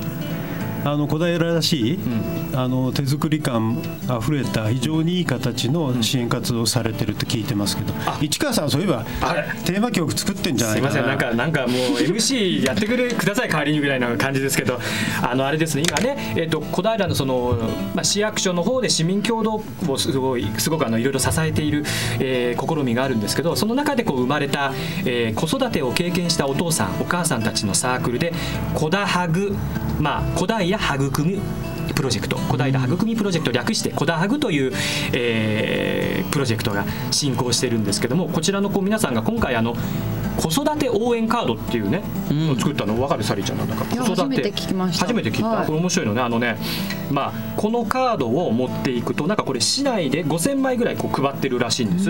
[0.85, 1.99] あの小平らしい、
[2.55, 9.05] あの手作り感あふれた非常にいい形の支援活動をされてるって聞いてますけど、市川さんそういえばは
[9.39, 11.09] いテーマ曲作ってんじゃなすいまいかなせん。
[11.09, 14.81] なんかなんかもう MC やってくれください代わりにぐらいな感じですけど
[15.23, 15.85] あのあれですね。
[15.89, 17.59] 今ねえっ、と小平のその
[17.95, 21.85] まあ市役所の方で市民共同をすごいすごくあのいろいろ支えている、
[22.21, 24.73] えー試みがあるんですけどその中でこう生まれた、
[25.05, 28.33] えー子育てを経験したお父さんお母さんたちのサークルで
[28.75, 29.57] 小田ハグ
[30.01, 31.39] まあ古代や育む
[31.95, 32.37] プロジェクト。
[32.37, 34.73] 小平育みプロジェクト略して古代ハグという、
[35.13, 39.77] えープロジェクトが進行してるんですけどもこちらのこう皆さんが今回あの
[40.37, 44.11] 子育て応援カードっていうね、のを作ったの分かるサリーちゃんなんだか子育て。
[44.11, 45.07] 初めて聞きました。
[45.07, 45.67] 初めて聞いた、はい。
[45.67, 46.23] これ面白いのね。
[46.23, 46.57] あのね
[47.11, 52.05] まあこのカードを持っていくとなんかこれ市内で5000枚ぐらいこう配ってるらしいんです。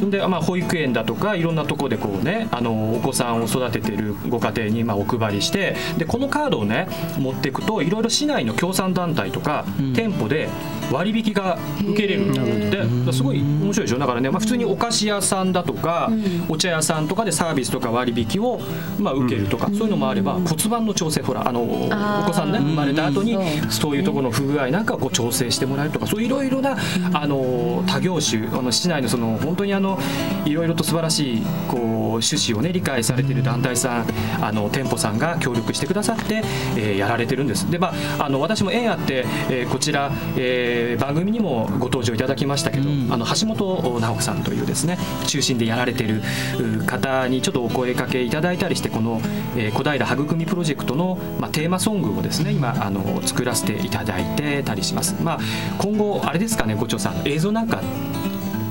[0.00, 10.48] そんでまあ保育園だとかいろんなところでこうねあのお子さんを育ててるご家庭にまあお配りしてでこのカードをね持っていくといろいろ市内の協賛団体とか、店舗で
[10.90, 13.98] 割引が受けれるですごい面白いでしょ。
[13.98, 16.10] だからね、まあ、普通にお菓子屋さんだとか、
[16.48, 18.60] お茶屋さんとかでサーービスとか割引を、
[18.98, 23.38] まあ、受けるとか、そういうのもあれば骨盤の調整ほらあのお子さんね生まれた後に
[23.70, 23.92] そう。
[23.92, 26.78] いうところの不具合なんかをこう調整してもらえるとかそういろいろな
[27.12, 29.98] あの他業種あの市内のその本当にあの
[30.46, 31.80] いろいろと素晴らしいこう
[32.12, 34.06] 趣旨をね理解されている団体さん
[34.40, 36.42] あの店舗さんが協力してくださって、
[36.76, 37.70] えーやられてるんです。
[37.70, 46.22] でまああの私も縁あって、えーこちら、えー番組にもご登場いただきましたけど、あの橋本直子さんというですね中心でやられてる
[46.60, 49.20] う方にちょっとお声かけいただいたりしてこの、
[49.56, 55.38] えー小平育みプロジェクトの、まあ、テーマソングをですね今あの作らせていただいてたりします、まあ、
[55.78, 57.82] 今後あれですかねご長さん映像なんか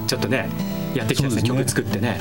[0.08, 0.50] ちょっとね
[0.96, 1.42] やってきたですね。
[1.44, 1.48] ね。
[1.48, 2.18] 曲作ってね、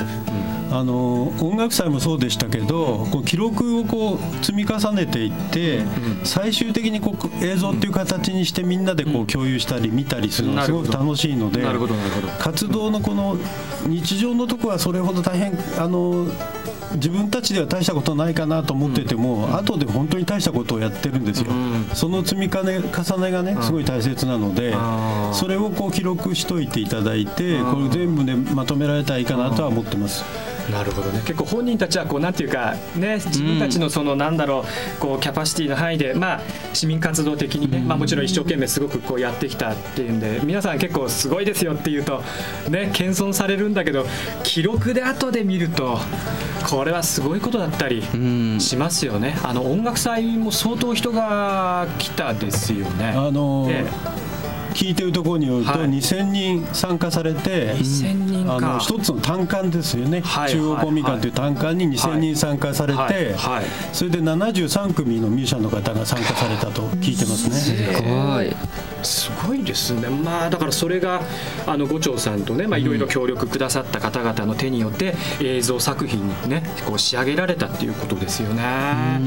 [0.71, 5.81] あの音楽祭もそうでしたけどこう記録をこう積み重ねていって、
[6.23, 11.61] 最終的にこう映像っていう形にしてみんなでこう共有したり見たりするのがすごく楽しいので
[12.39, 13.37] 活動のこの
[13.85, 16.27] 日常のとこはそれほど大変あの
[16.95, 21.47] 自分たちでは大したことないかなと思ってても、後で本当に大したことをやってるんですよ、
[21.93, 24.75] その積み重ね重ねがねすごい大切なので、
[25.33, 30.23] それをこう記録しといていただいて、これ全部でまとめられたらいいかなとは思ってます。
[30.69, 31.21] なるほどね。
[31.25, 34.65] 結構本人たちはこうなんていうかね自分たちのそのなんだろ
[34.97, 36.41] うこうキャパシティの範囲でまあ
[36.73, 42.21] 市民活動的にねまあもちろん一生懸命すごくこうやってきたっていうんで皆さん結構すごいですよっていうと
[42.69, 44.05] ね謙遜されるんだけど
[44.43, 45.97] 記録で後で見ると
[46.69, 48.03] これはすごいことだったり
[48.59, 49.37] しますよね。
[49.43, 53.13] あの音楽祭も相当人が来たですよね。
[53.15, 53.85] あのえ
[54.73, 55.89] 聞いてるところによると、はい。
[55.89, 58.55] 2000人参加されて、2000人か。
[58.55, 63.65] あの一つの単館ですよね、はい中央公民館という単館に2000人参加されて、はいはい。
[63.93, 67.55] それで73組のミュージシャンの方が参加されたと聞いてますね。
[67.55, 68.91] すごい。
[69.03, 71.21] すごいですね、まあ、だからそれが
[71.65, 79.19] あの五長さんとね、まあ、いろいろ協力くださった方々の手によって映像作品にねこう仕上げられたっていうことですよね、あ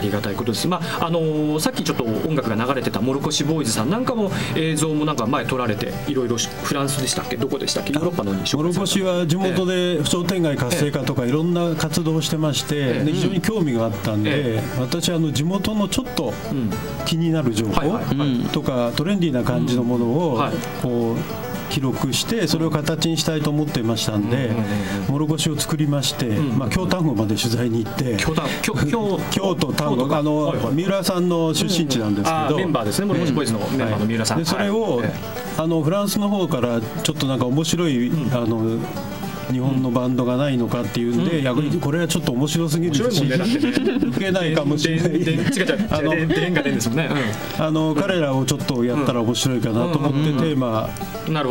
[0.00, 4.30] りがたいことです、まああのさっきちょっと音楽が流れてたモロコシボーイズさんなんかも
[4.74, 7.36] 映像もなんか前撮られていろいろフランスでしたっけ？
[7.36, 7.92] どこでしたっけ？
[7.92, 16.32] ヨーロッパのにモロコシは地元で商店街活性化とかいろんな活動をしてまして、で非常に興味があったんで、私あの地元のちょっと
[17.06, 17.98] 気になる情報
[18.52, 20.52] とかトレンディーな感じのものをはい。
[20.82, 24.52] こう記録してそれを形にしたいと思っていましたんで、
[25.08, 28.16] モロコシを作りまして、まあ、京丹後まで取材に行って。
[28.16, 30.16] 京丹京京京都丹後。
[30.16, 30.74] あの、はいはい。
[30.74, 33.06] 三浦さんの出身地なんですけど、メンバーですね。
[33.06, 35.10] モロコシボーイズのメンバーの三浦さん、でそれを、はい。
[35.58, 38.78] あのフランスの方からちょっとなんか面白い、あの
[39.52, 45.10] 日本のバンドがないのかっていうんで、いやこれはちょっと面白すぎるし受けないかもしれない
[45.90, 47.08] あのででんが出るんですね、
[47.58, 50.88] あの彼らをちょっとやったら面白いかなと思ってテーマ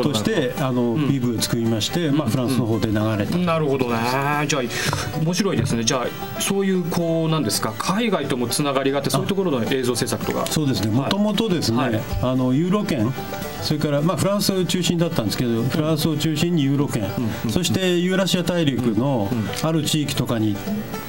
[0.02, 3.38] としてあの PV を作りまして、まあ、フランスの方で流れた。
[3.38, 3.98] なるほどね
[4.48, 13.14] じゃあ面白いですねじゃあそういうこうなんですか海外ともつながりがあってそういうところの映像制作とかそうですね、もともとですね、はいあのユーロ圏、
[13.64, 17.10] それから、まあ、フランス中心だったんですけど、フランスを中心にユーロ圏、
[17.50, 19.30] そしてユーラシア大陸の
[19.64, 20.56] ある地域とかに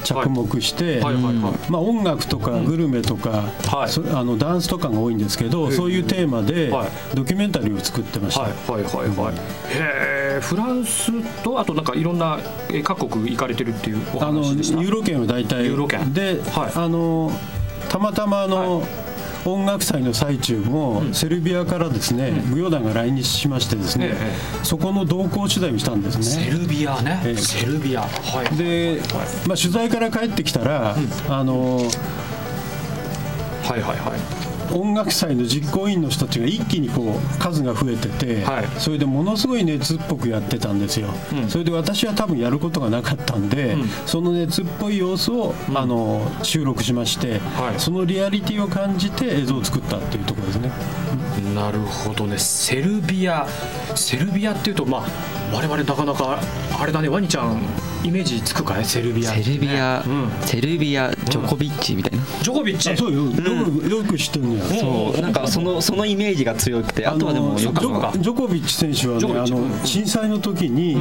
[0.03, 1.13] 着目して、はい。
[1.15, 1.71] はいはいはい。
[1.71, 3.89] まあ、音楽とかグルメとか、はい。
[3.89, 6.89] そあのダンスとかが多いんですけど、そういうテーマではい。
[7.13, 8.41] ドキュメンタリーを作ってました。
[8.41, 10.41] はいはいはいはい。
[10.41, 11.11] フランス
[11.43, 12.39] とあとなんかいろんな
[12.69, 14.79] え各国行かれてるっていうおあのユ話でした？
[14.79, 15.65] ーロ圏は大体。
[15.65, 16.13] ユーロ圏。
[16.13, 16.71] で、はい。
[16.75, 17.31] あの
[17.89, 18.83] たまたまあの、
[19.45, 26.23] 音楽祭の最中も、セルビアからですね、舞踊団が来日しましてですね、えそこの同行取材をしたんですね。
[26.23, 27.35] セルビアね、ええ。
[27.35, 28.01] セルビア。
[28.01, 28.57] はい。
[28.57, 29.01] で、
[29.47, 30.95] まあ、取材から帰ってきたら、
[31.29, 31.77] あの
[33.65, 34.14] はいはいはい
[34.73, 38.67] 音楽祭の実行委員の人たちが一気にこう数が増えてて、はい。
[38.77, 41.49] それでものすごい熱っぽくやってたんですよ、うん。
[41.49, 43.87] それで私は多分やることがなかったんで、うん。
[44.05, 47.79] その熱っぽい様子を、あの収録しまして、はい。
[47.79, 50.71] そのリアリティを感じて映像を作ったっていうところですね。
[51.53, 52.37] なるほどね。
[52.37, 53.47] セルビア
[53.95, 55.05] セルビアっていうとまあ
[55.55, 56.39] 我々なかなか
[56.79, 57.61] あれだねワニちゃん
[58.03, 58.85] イメージつくかい？
[58.85, 59.31] セルビア。
[59.31, 60.31] ってセね、ルビア、うん。
[60.41, 62.91] セルビアジョコビッチみたいな、ジョコビッチ？
[62.91, 65.21] あそうよよくよく知ってるのよ、そう。
[65.21, 70.97] なんかそのそのイメージが強くてあとはでもよジョコビッチ選手はねあの震災の時に、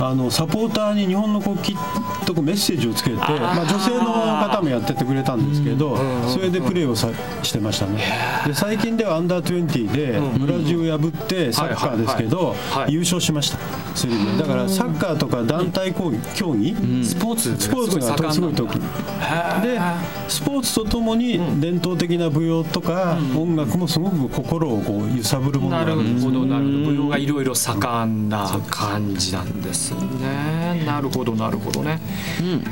[0.00, 4.12] あのサポーターに日本の国旗とかメッセージをつけてまあ、女性の
[4.48, 7.08] 方もやっててくれたんですけど、それでプレーをさ
[7.44, 8.02] してましたね。
[8.48, 12.94] で最近ではアンダー20でブラジルを破ってサッカーですけどはいはいはい。
[12.94, 13.58] 優勝しました
[13.94, 16.18] セルビアだからサッカーとか団体競技？
[16.34, 17.56] 競技スポーツ。
[17.58, 19.80] スポーツがすごい得意で
[20.28, 26.78] スポーツとともに伝統的な舞踊とか音楽もすごく心をこう揺さぶるものなるがあるんですほどなるほど。
[26.78, 30.84] 舞踊がいろいろ盛んな感じなんですね。
[30.86, 32.00] なるほどなるほどね、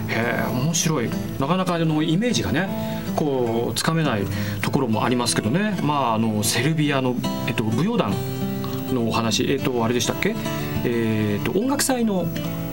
[0.09, 1.11] へえ面白い。
[1.39, 4.23] なかなかあのイメージがねこうつかめない
[4.63, 5.79] ところもありますけどね。
[5.83, 7.15] まああのセルビアの、
[7.47, 8.13] えっと、舞踊団
[8.95, 10.35] のお話えっとあれでしたっけ？
[10.85, 12.27] えっと音楽祭の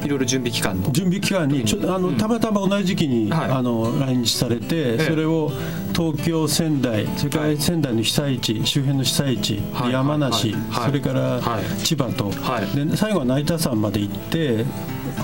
[0.04, 0.92] いろいろ準備期間の。
[0.92, 3.52] 準備期間にちょあのたまたま同じ時期に、はい。
[3.52, 5.52] あの来日されて、えそれを
[5.94, 9.92] 東京仙台それから仙台の被災地周辺の被災地、はい。
[9.92, 10.62] 山梨、はい。
[10.70, 10.86] はい。
[10.86, 11.64] それからはい。
[11.84, 12.86] 千葉と、はい。
[12.86, 14.66] で最後は成田山まで行って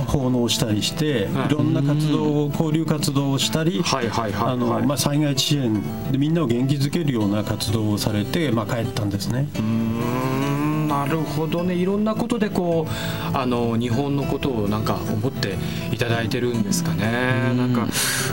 [0.08, 1.46] 奉納したりして、はい。
[1.48, 4.10] い、ろんな活動を交流活動をしたり、災
[5.20, 9.48] 害支援でみんなを元気づけるような活動をされて、まあ、帰ったんですね。
[10.94, 11.74] なるほどね。
[11.74, 15.58] いろんなことでこうあの日本のことをなんか思って
[15.92, 17.54] いただいてるんですかね。
[17.58, 17.88] なんか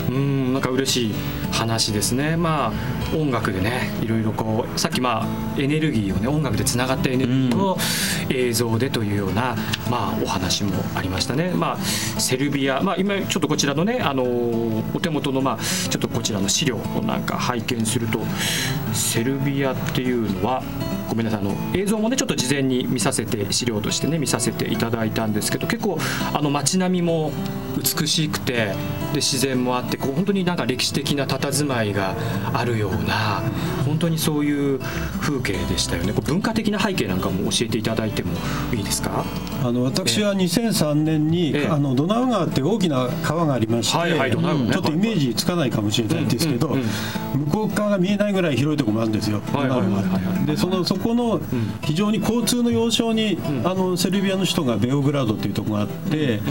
[0.07, 1.13] うんなんか嬉しい
[1.51, 2.37] 話ですね。
[2.37, 7.77] まあ音楽でねいろいろこうさっきまあエネルギーをね音楽でつながったエネルギーを
[8.29, 9.55] 映像でというような
[9.89, 11.51] まあお話もありましたね。
[11.53, 11.77] まあ
[12.19, 15.57] セルビアまあ今ちょっとこちらのねあのお手元のまあ
[15.89, 18.19] ちょっとこちらの資料をなんか拝見すると
[18.93, 20.63] セルビアっていうのは
[21.09, 25.97] ごめんなさいあの映像もねちょっと事前に見させて資料としてね見させていただいたんですけど結構
[26.33, 27.31] あの街並みも
[27.77, 28.75] 美しくてで
[29.15, 32.15] 自然もあってこう本当になんか歴史的な佇まいが
[32.53, 33.41] あるような
[33.85, 34.79] 本当にそういう
[35.19, 36.13] 風景でしたよね。
[36.13, 38.33] 文化的な背景なんかも教えていただいても
[38.73, 39.25] いいですか？
[39.63, 41.67] あの私は2003年に、ええ。
[41.67, 44.71] あのドナウ川って大きな川がありまして、はいはいね。
[44.71, 46.85] ちょっとイメージつかないかもしれないんですけど、うんうん
[47.31, 51.39] 向こう側が見えないぐらい広いところもあるんですよ、はいはいはいでそのそこの
[51.81, 56.41] 非常に交通の要衝に、あのセルビアの首都がベオグラードっていうところがあって、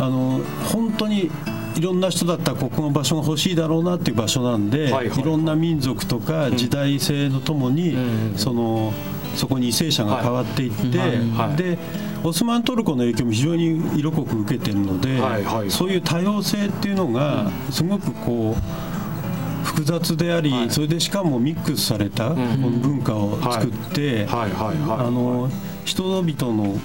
[0.00, 0.40] あの
[0.72, 1.30] 本当に
[1.76, 5.22] いろんな人だったらここの場所が欲しいだろうなっていう場所なんで、はいはいい。
[5.22, 7.98] ろんな民族とか時代性とともに、う
[8.34, 8.92] んその
[9.34, 11.78] そこに為政者が変わっていって、はいはいで
[12.24, 20.70] オスマントルコの影響も非常に色濃く受けてるので、はいはいそういう多様性っていうのがすごくこう複雑であり、はい。
[20.70, 24.48] それでしかもミックスされたこの文化を作って、あ
[25.10, 25.50] の
[25.86, 26.78] 人々の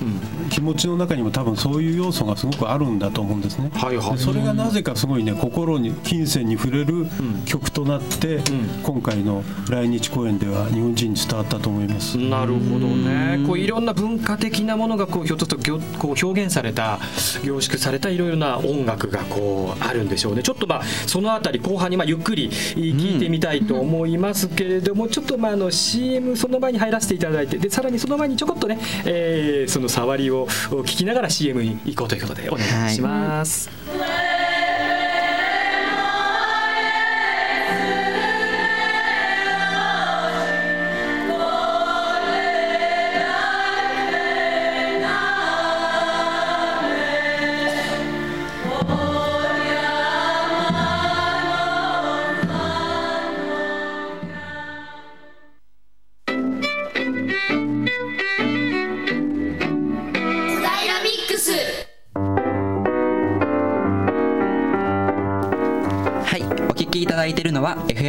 [0.50, 3.70] 気持ちの中にも多分そういう要素がすごくあるんだと思うんですね。
[3.74, 7.08] はいはいでそれがなぜかすごいね心に金銭に触れる
[7.46, 8.40] 曲となって、
[8.84, 12.18] 今回の来日公演では日本人に伝わったと思います。
[12.18, 17.00] なるほどねこういろんな文化的なものがこうひょっとするとこう表現された
[17.44, 33.70] 凝縮されたいろいろな音楽がこうあるんでしょうねちょっとまあそのあたり後半にまあゆっくり聞いてみたいと思いますけれども、ちょっとまああの CM その前に入らせていただいてでさらにその前にちょこっとね、えーその触りを聞きながら CM に行こうということでお願いします。
[33.70, 34.01] はい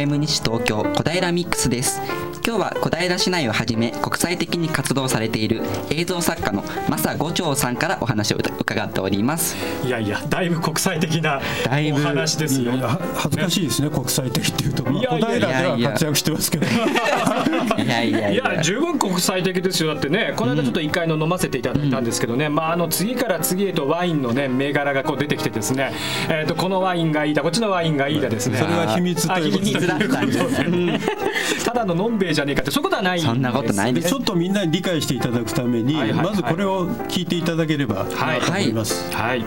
[0.03, 2.22] FM 西東京小平ミックスです。
[2.53, 9.55] 今日は小平市内をはじめ国際的に活動されている映像作家の正五長さんからお話を伺っております。
[9.83, 12.73] いやいやだいぶ国際的なお話ですよ。
[12.73, 15.27] いやいやは恥ずかしいですね国際的っていうと、まあ、いやいや。
[15.27, 16.65] 小平では活躍してますけど。
[16.67, 18.61] いやいやいいやや。
[18.61, 19.91] 十分国際的ですよ。
[19.95, 25.91] だってねこの間ちょっと一回の飲ませていただいたんですけどね、まああの次から次へとワインのね銘柄がこう出てきてですね、
[26.29, 28.59] えー、とこのワインがいいだこっちのワインがいいだですね。
[28.59, 29.71] それは秘密ということで。
[29.71, 30.99] あ秘密だったんですね。
[31.65, 34.05] ただののんべえじゃねえかってそういうことはないそんなことないです。
[34.05, 36.25] でちょっとみんなに理解していただくために、はいはいはい。
[36.27, 39.11] まずこれを聞いていただければと思います。
[39.13, 39.45] はい。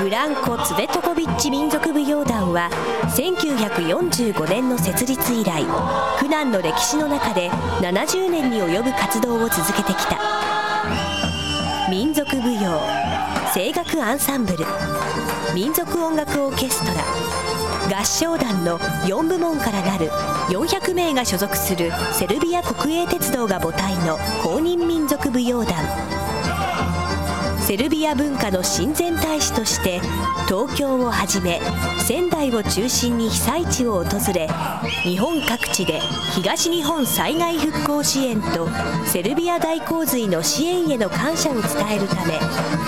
[0.00, 2.70] ブランコ・ツベトコビッチ民族舞踊団は
[3.16, 5.64] 1945年の設立以来
[6.20, 10.18] 苦難の歴史の中で70年に及ぶ活動を続けてきた。
[11.90, 13.17] 民族舞踊
[13.58, 14.64] 声楽アンサンブル。
[15.52, 16.94] 民族音楽オーケスト
[17.90, 17.98] ラ。
[17.98, 20.10] 合唱団の4部門からなる
[20.48, 26.17] 400名が所属するセルビア国営鉄道が母体の公認民族舞踊団。
[27.68, 30.00] セルビア文化の親善大使として
[30.46, 31.60] 東京をはじめ
[31.98, 34.48] 仙台を中心に被災地を訪れ
[35.02, 36.00] 日本各地で
[36.34, 38.66] 東日本災害復興支援と
[39.04, 42.38] セルビア大洪水の支援への感謝を伝えるため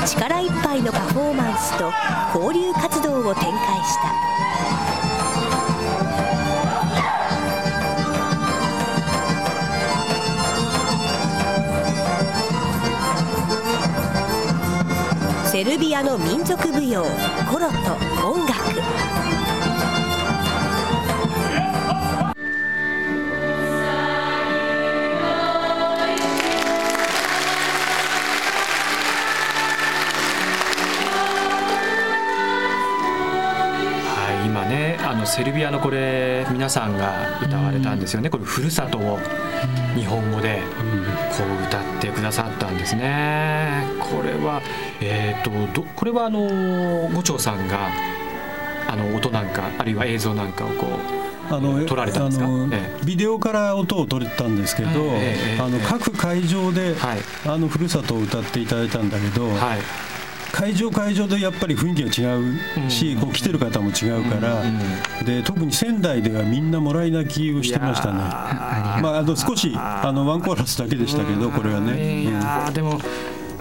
[0.07, 1.93] 力いっぱいのパフォーマンスと
[2.35, 3.53] 交流活動を展開
[3.85, 4.50] した。
[15.63, 17.04] セルビアの民族舞踊
[17.46, 17.75] コロと
[18.27, 18.81] 音楽。
[34.06, 39.19] はい、今ねあのセルビアのこれ皆さんが歌われたんですよね、これふるさとを
[39.94, 40.63] 日本語で。
[40.85, 40.90] う歌
[42.01, 43.85] ってくださったんですね。
[44.01, 44.63] これは
[45.01, 46.40] えっ、とどこれはあの
[47.15, 47.88] 五長さんが
[48.88, 50.87] あの音なんかあるいは映像なんかをこ
[51.51, 52.46] うあの撮られたんですか？
[53.05, 55.85] ビデオから音を取れたんですけど、ええあのええ。
[55.87, 56.94] 各会場で、
[57.46, 59.46] あのふるさとを歌っていただいたんだけど、
[60.53, 62.40] 会場会場でやっぱり雰囲気が違
[62.87, 64.63] うし、こう来てる方も違うから、
[65.25, 68.19] で特に仙台ではみんなもらい泣きをしてましたね。
[68.19, 72.23] まああの少しあのワンコーラスだけでしたけど、これはね。
[72.23, 73.07] いやーでもす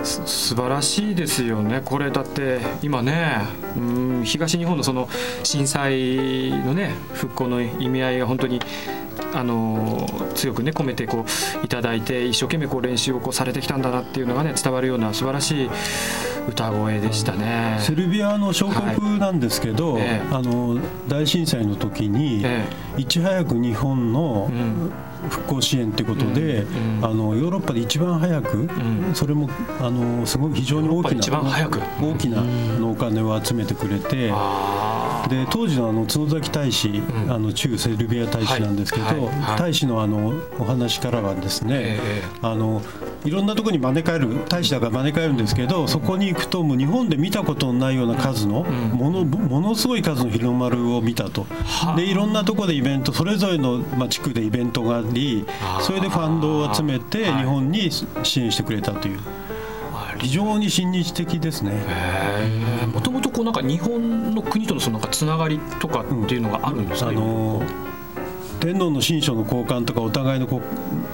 [0.04, 1.82] 素晴らしいですよね。
[1.84, 3.42] これだって今ね
[3.78, 5.10] うん東日本のその
[5.44, 8.60] 震災のね復興の意味合いが本当に
[9.34, 11.26] あの強くね込めてこ
[11.62, 15.70] ういただいて一生懸命こう練習をこうされてきたんだなっていうのがね伝わるような素晴らしい
[16.48, 17.78] 歌声でしたね。
[17.80, 22.44] セルビアの小国なんですけど、えあの大震災の時に、
[22.98, 24.50] いち早く日本の
[25.30, 26.66] 復興支援ということで、
[27.02, 28.70] あのヨーロッパで一番早く、
[29.14, 29.50] それも
[29.82, 31.80] あのすごい非常に大きな一番早く。
[32.02, 32.44] 大きな
[32.86, 34.32] お金を集めてくれて、
[35.30, 39.16] で当時のあの角崎大使、あの駐セルビア大使なんですけど、はい。
[39.18, 39.26] はい。
[39.26, 39.60] はい。
[39.60, 42.00] 大使のあのお話からはですね、
[42.42, 42.82] あの
[43.26, 51.46] いろんなところに招かれる大使だから招かれるんですけど、そこに行くともう日本で見たことのないような数の、ものものすごい数の日の丸を見たと。
[51.96, 55.46] でいろんなところでイベントそれぞれの、まあ、地区でイベントがあり
[55.82, 59.20] それでファンドを集めて日本に支援してくれたという。
[60.18, 61.82] 非常に親日的ですね。
[62.94, 67.62] もともとこうなんか日本の国とのそのなんかつながりとかっていうのがあるんですか、あの
[68.60, 70.62] 天皇の親書の交換とかお互いのこ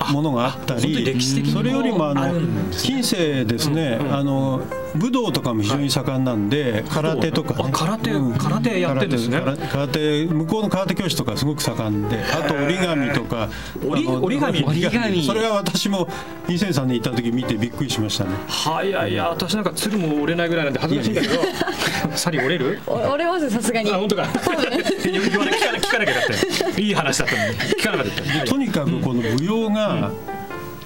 [0.09, 2.33] うものがあったりそれよりもあの
[2.71, 4.61] 近世ですね、あの
[4.95, 9.41] 武道とかも非常に盛んなんで、空手とか、ね、空手、空手やってるんですね。
[9.71, 13.49] 空手向こうの空手教室とかすごく盛んであと折り紙とか
[13.85, 14.23] 折り紙。
[14.25, 15.23] 折り折り紙。
[15.23, 16.07] それは私も
[16.47, 18.31] 2003年行った時見てびっくりしましたね。
[18.47, 21.27] はいやいや私なんか鶴も折れないぐらいなんで恥ずかしいんだけ
[22.07, 22.81] どサリ折れる？
[22.87, 23.91] お折れますさすがに。
[23.91, 24.27] あ本当か。
[25.03, 26.81] 言わなきゃだって。
[26.81, 30.11] いい話だった聞かなかったでとにかくこの舞踊が、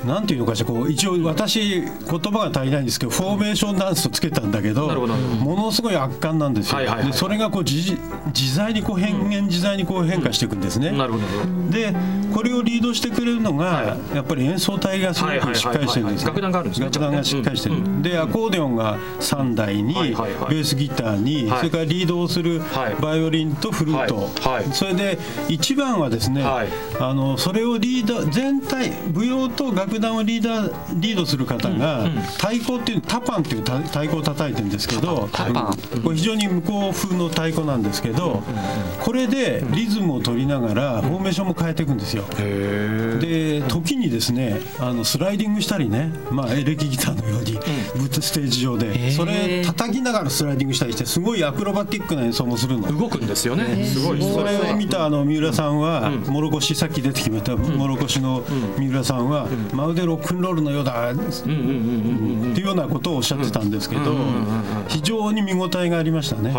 [0.10, 7.08] なんていうのかしらこう一応私言葉が足りないんですけどフォーメーションダンスとつけたんだけどものすごい圧巻なんですよ、はいはいはい。
[7.08, 7.96] でそれがこう自
[8.34, 11.26] 自在にこう変幻自在にこう変化していくんですね、なるほど。
[11.72, 11.94] で
[12.34, 16.28] これをリードしてくれるのが、やっぱり演奏隊がすごくしっかりしてるんですよ。
[16.30, 20.56] 楽団があるんですね楽団がしっかりしてる、でアコーディオンが3台に、はいはいはい。
[20.56, 21.60] ベースギターに、はい。
[21.60, 22.62] それからリードをする
[23.02, 24.30] バイオリンとフルート、
[24.74, 35.78] それで一番はですね、あのそれをリーダー全体舞踊と楽団をリーダーリードする方が、太鼓っていうタパンっていう太太鼓を叩いてるんですけどタパン。
[35.94, 38.42] うんこれ非常に向こう風の太鼓なんですけど、
[39.04, 42.24] これでリズムを取りながらフォーメーションも変えていくんですよ。
[43.20, 47.54] で時にですねあのスライディングしたりね、まあ、エレキギターのように、
[47.96, 52.90] ブーツステージ上でそれ叩きながらスライディングしたりしてすごいアクロバティックな演奏もするの。
[52.98, 53.86] 動くんですよね。
[53.86, 54.22] すごい。
[54.22, 58.44] それを見たあの三浦さんは、もろこしさっき出てきました、もろこしの
[58.78, 59.48] 三浦さんは、
[59.80, 64.16] まるでロックンロールのようだ、っていうようなことをおっしゃってたんですけど、
[64.88, 66.54] 非常に見応えがありましたね。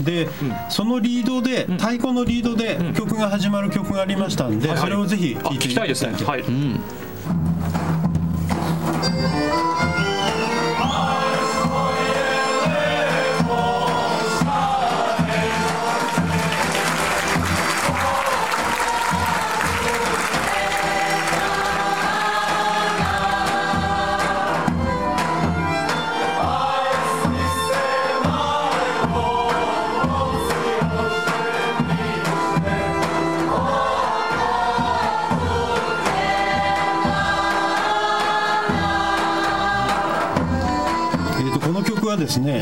[0.00, 0.28] で、
[0.68, 6.12] そのリードで太鼓のリードで曲が始まる曲がありましたんで、それをぜひあ聴いて聞きたいですね。
[6.24, 7.95] はい、「は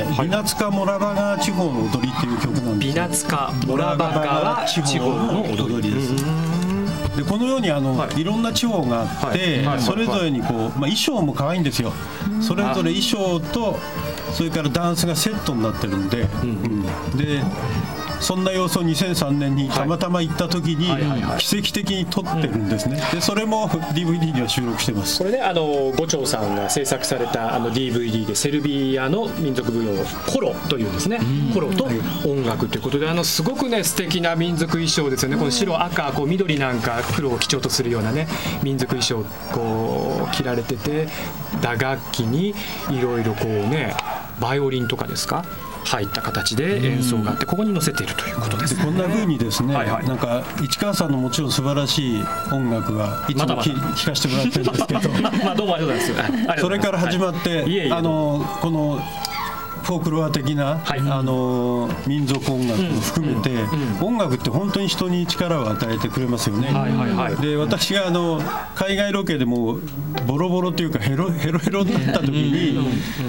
[0.09, 5.11] ですね「ビナツカモラバ川地方の踊り」っていう曲なんですビナツカモラバ川地方。
[5.11, 6.15] の踊りです。
[7.17, 9.67] でこのようにあの、はい、いろんな地方があって、はい。
[9.67, 9.81] はい。
[9.81, 11.93] それぞれにこう、まあ、衣装も可愛いんですよ。
[12.41, 13.79] それぞれ衣装と
[14.33, 16.83] それからダンスがセットになってるんで、うん。
[17.17, 17.41] で
[18.25, 20.87] そんな様子を2003年にたまたま行った時に
[21.39, 25.19] 奇跡的に撮ってるんですね、でそれも DVD には収録してます。
[25.19, 31.21] これねあの五長さんが制作されたあの DVD でセルビアの民族舞踊コロというんですね、
[31.53, 31.85] コロと
[32.27, 35.37] 音楽ということであのすごくね素敵な民族衣装ですよね。
[35.37, 38.27] この白赤こう緑なんか黒を基調とするようなね
[38.63, 41.09] 民族衣装をこう着られてて
[41.61, 42.55] 打楽器に
[42.91, 43.95] いろいろこうね
[44.41, 45.45] バイオリンとかですか
[45.85, 50.07] 入った形で演奏があってここに載せているということです、でこんな風にですね、はいはい。
[50.07, 55.11] なんか市川さんのもちろん素晴らしい音楽は いつも聴かせてもらってるんですけど。
[55.23, 56.61] まあまあどうもありがとうございます。
[56.61, 59.01] それから始まって、はいあのこの
[59.85, 61.01] フォークロア的な、はい。
[61.01, 63.51] あの民族音楽も含めて、
[64.03, 66.73] 音楽って本当に人に力を与えてくれますよね。
[67.41, 68.41] で私があの
[68.75, 69.79] 海外ロケでも
[70.27, 72.79] ボロボロというかヘロ ヘロヘロになった時に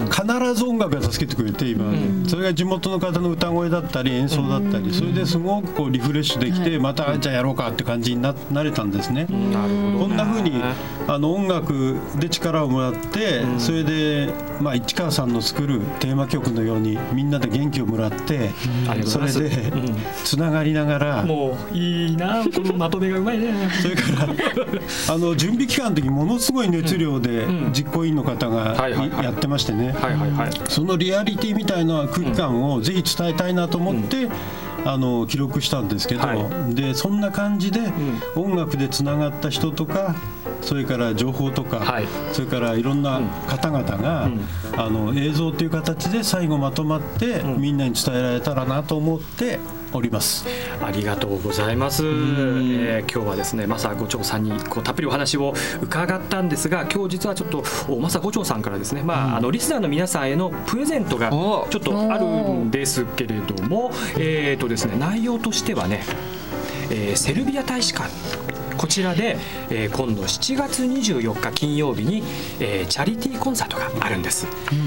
[0.10, 1.94] 必ず音楽が助けてくれて今、
[2.28, 9.28] それが地元の方の歌声だったり演奏だったりそれですごくこうリフレッシュできてまたじゃあやろうかって感じにななれたんですね。
[9.28, 10.62] こんな風に
[11.08, 18.52] あの音楽で力をもらって、それで、まあ、市川さんの作るテーマ曲のようにみんなで元気をもらって、
[18.90, 19.74] ありがとそうれで
[20.24, 23.54] つながりながら、もういいなこのまとめがうまいね。
[23.82, 24.34] それから
[25.14, 29.96] あの準備期間の時ものすごい熱量で実行委員の方がやってましてね、
[30.68, 34.28] そのリアリティみたいな空気感をぜひ伝えたいなと思って、
[34.86, 37.82] あの記録したんですけど、はでそんな感じで
[38.36, 40.16] 音楽でつながった人とか
[40.62, 42.08] それから情報とか、はい。
[42.34, 44.30] それからいろんな方々が、
[44.78, 49.60] あの映像という形で最後まとまって、みんなに伝えられたらなと思って
[49.94, 50.46] おります。
[50.84, 66.04] ありがとうございます、えー今日はですねマサ五長さんにこうたっぷりお話を伺ったんですが今日実はちょっとおマサ五長さんからですね、まああのリスナーの皆さんへのプレゼントがちょっとあるんですけれどもえーとですね内容としてはね、
[66.90, 68.10] えーセルビア大使館
[68.86, 69.38] こちらで、
[69.72, 72.22] えー今度7月24日金曜日に、
[72.60, 74.46] えーチャリティーコンサートがあるんです、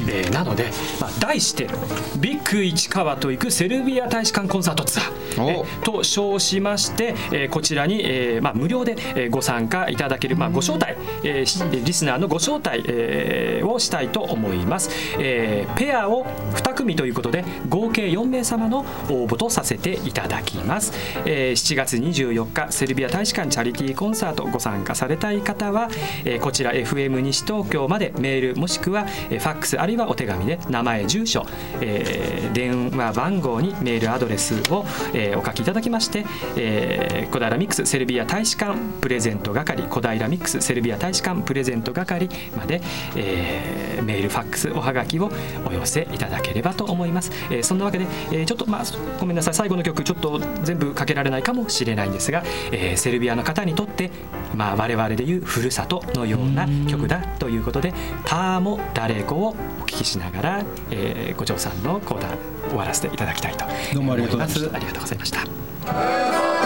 [0.08, 0.70] えーなので、
[1.00, 1.66] まあ、題して
[2.20, 5.12] 「ビッグ市川と行くセルビア大使館コンサートツアー」
[5.50, 10.94] えーと称しまして、えーこちらに、えーまあ、無料で、えーご参加いただける、まあ、ご招待、
[11.24, 16.24] えーしリスナーのご招待、えーをしたいと思います、えーペアを
[16.54, 20.92] 2組ということで合計4名様の応募とさせていただきます、
[21.24, 25.88] えー7月24日セルビア大使館チャリティーコンサートご参加されたい方は、
[26.24, 31.46] えーこちら FM 西東京までメールもしくは、えーファックスあるいはお手紙で名前住所、
[31.80, 34.84] えー電話番号にメールアドレスを、
[35.14, 36.24] えーお書きいただきまして、
[36.56, 42.80] えー小平ミックスセルビア大使館プレゼント係小平ミックスセルビア大使館プレゼント係まで、
[43.16, 45.28] えーメールファックスおはがきを
[45.68, 48.84] お寄せいただければと思います、えーそんなわけで、えーちょっとまあ
[49.20, 49.54] ごめんなさい。
[49.54, 54.10] 最後の曲ちょっと全部かけられないかもしれないんですが、えーセルビアの方にとって、
[54.56, 57.94] まあ、我々でいうふるさとのような曲だということで
[58.26, 59.48] 「ターモ・ダレコ」を
[59.80, 62.32] お聞きしながら、えー、五条さんの講談
[62.68, 63.64] 終わらせていただきたいと
[63.94, 66.57] どうもありがとうございましたありがとうございました。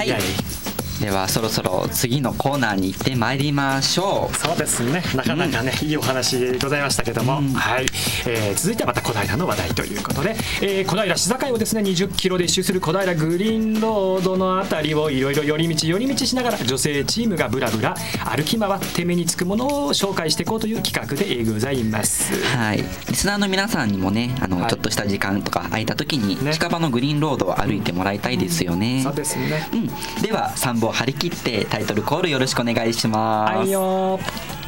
[0.00, 4.36] はい、ではそろそろ次のコーナーに行ってまいりましょう。
[4.36, 5.02] そうですね。
[5.14, 7.86] なかなかね、うん、いいお話ございましたけども、うん、はい。
[8.26, 17.94] えー続いてはまた小平の話題ということで、えー小平市境をですね20キロで一周する小平グリーンロードのあたりをいろいろ寄り道寄り道しながら女性チームがブラブラ
[18.24, 22.34] 歩き回って目につくものを紹介していこうという企画でございます。
[22.56, 29.86] はい、リスナーの皆さんにもねあの、ちょっとした時間とか空いた時に近場のグリーンロードを歩いてもらいたいですよね、そうですね、うん、
[30.22, 33.56] では3本張り切ってタイトルコールよろしくお願いします。
[33.58, 34.18] はいよ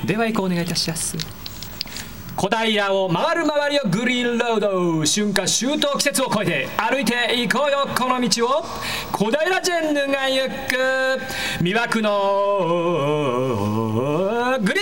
[0.05, 1.42] では行こうお願いいたします
[2.37, 4.71] 小平を回る回りよグリーンロード
[5.05, 6.27] 春夏秋冬季節を。
[6.33, 8.65] 越えて歩いていこうよこの道を。
[9.13, 10.77] 小平ジェンヌが行く
[11.63, 12.11] 魅惑の
[14.61, 14.81] グリ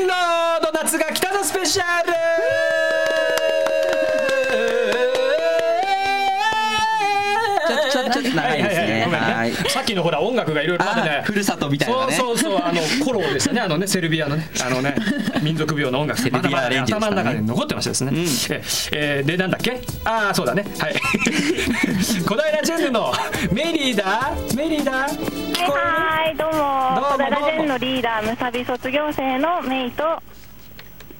[0.00, 2.12] ーンロード夏が来たぞスペシャル
[7.92, 9.52] ちょっと長いですねねはい。
[9.52, 11.10] さっきのほら音楽がいろいろまだね。
[11.20, 12.12] あふるさとみたいなね。
[12.14, 13.60] そうそうそうあのコロですよね。
[13.60, 14.48] あのねセルビアのね。
[14.64, 14.94] あのね
[15.42, 16.20] 民族舞踊の音楽。
[16.20, 16.98] セルビアレンジね。
[16.98, 18.12] 頭の中に残ってましたですね、
[18.50, 19.80] ええーでなんだっけ？
[20.04, 20.64] ああそうだね。
[20.78, 20.94] はい。
[22.26, 23.12] 小平ジェンヌの
[23.52, 24.32] メリーだ？
[24.56, 24.92] メリーだ？
[24.92, 26.52] はい、どうも、
[27.00, 30.04] どうも小平ジェンのリーダー、むさび卒業生のメイと。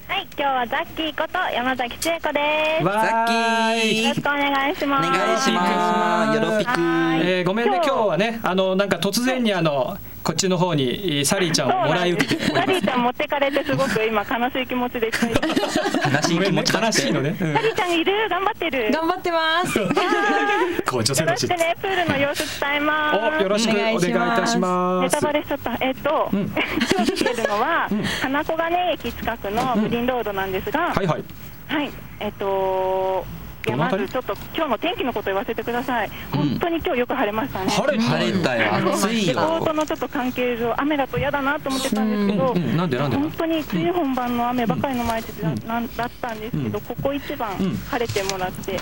[0.09, 2.41] はい、今日はザッキーこと山崎千恵子で
[2.79, 2.85] す。
[2.85, 4.03] ザッキー。
[4.05, 5.09] よろしくお願いします。
[5.09, 6.35] お願いします。
[6.35, 15.07] よろぴくえーごめんね今日はねあのなんか突然にあのこっちの方にえーサリーちゃんをもらい受けてサリーちゃん持ってかれてすごく今悲しい気持ちで。
[15.09, 16.75] 悲しい気持ち。
[16.75, 17.55] 悲しいのね、うん。
[17.55, 18.29] サリーちゃんいる？
[18.29, 18.91] 頑張ってる。
[18.93, 19.79] 頑張ってます。
[20.91, 21.43] こう女性たち。
[21.45, 23.39] よろしくね、プールの様子伝えます。
[23.39, 25.03] およろしくお願いいたします。
[25.03, 25.77] ネタバレしちゃった。
[25.81, 27.89] えっと、今日来てるのは、
[28.23, 31.25] 花小金駅近くのグリーンロードなんですが、はいはい。
[31.69, 31.91] はい、
[32.21, 36.11] えっと、いやまずちょっと今日の天気のこと言わせてください。
[36.33, 37.71] 本当に今日よく晴れましたね。
[37.71, 39.35] 晴れた晴れたよ暑いよ。
[39.65, 43.17] トのちょっ関係上雨だと嫌だなと思ってたんですけど、うんうんなんでなんで？
[43.17, 45.97] 本当に梅雨本番の雨ばかりの毎日だ,、なん。
[45.97, 47.77] だったんですけど、ここ一番うん。
[47.77, 48.79] 晴れてもらって、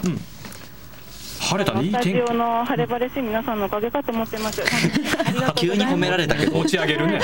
[1.46, 4.62] 晴れたねいいスタジ天気オの晴れ晴れしい皆さんのおかげかと思ってます。
[5.56, 7.20] 急に褒められたけど持ち上げるね、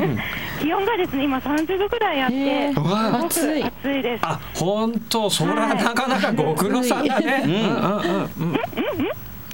[0.60, 2.96] 気温がですね今30度くらいあって、すごく
[3.26, 4.02] 暑い暑い。
[4.02, 4.20] です。
[4.22, 8.58] あ本当そらなかなかご苦労さんだね、うんうんうんうん。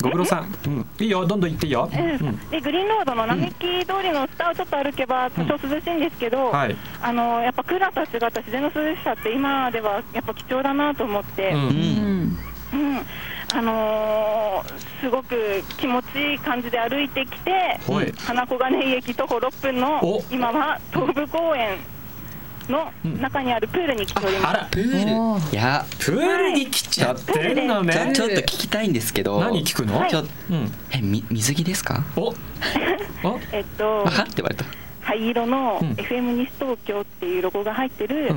[0.00, 2.50] ご苦労さん、うん、いいよどんどん行っていいよ、うん。
[2.50, 6.76] でグリーンロードの並木通りの下をちょっと歩けば多少涼しいんですけど、はい。
[7.02, 12.38] あのやっぱクーラーとは違った自然の涼しさって今ではやっぱ貴重だなと思って、ううんん。
[12.72, 13.06] うん。
[13.54, 17.50] あのーすごく気持ちいい感じで歩いてきて
[17.88, 18.12] はい。
[18.18, 20.22] 花小金井駅徒歩6分のお。
[20.30, 21.78] 今は東武公園
[22.68, 24.46] の中にあるプールに来ております。
[24.48, 24.68] あら。
[24.72, 25.52] プール。
[25.52, 25.86] いや。
[26.00, 29.38] プールに来ちゃってんのねちょちょっと聞きたいんですけど。
[29.40, 30.04] 何聞くの？
[30.08, 30.72] ちょうん。
[30.90, 32.04] えみ水着ですか？
[32.16, 32.34] お。
[33.22, 33.84] おえっと。
[34.00, 34.64] わかって言われた
[35.08, 35.92] 灰色のうん。
[35.92, 38.30] FM 西東京っていうロゴが入ってる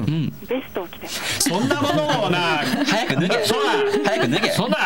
[0.48, 1.50] ベストを着てます。
[1.50, 2.40] そんなものをな。
[2.86, 3.46] 早く脱げ。
[3.46, 4.52] そうだ早く脱げ。
[4.52, 4.78] そんな。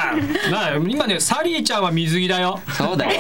[0.51, 2.59] な今ねサリーちゃんは水着だよ。
[2.75, 3.11] そうだよ。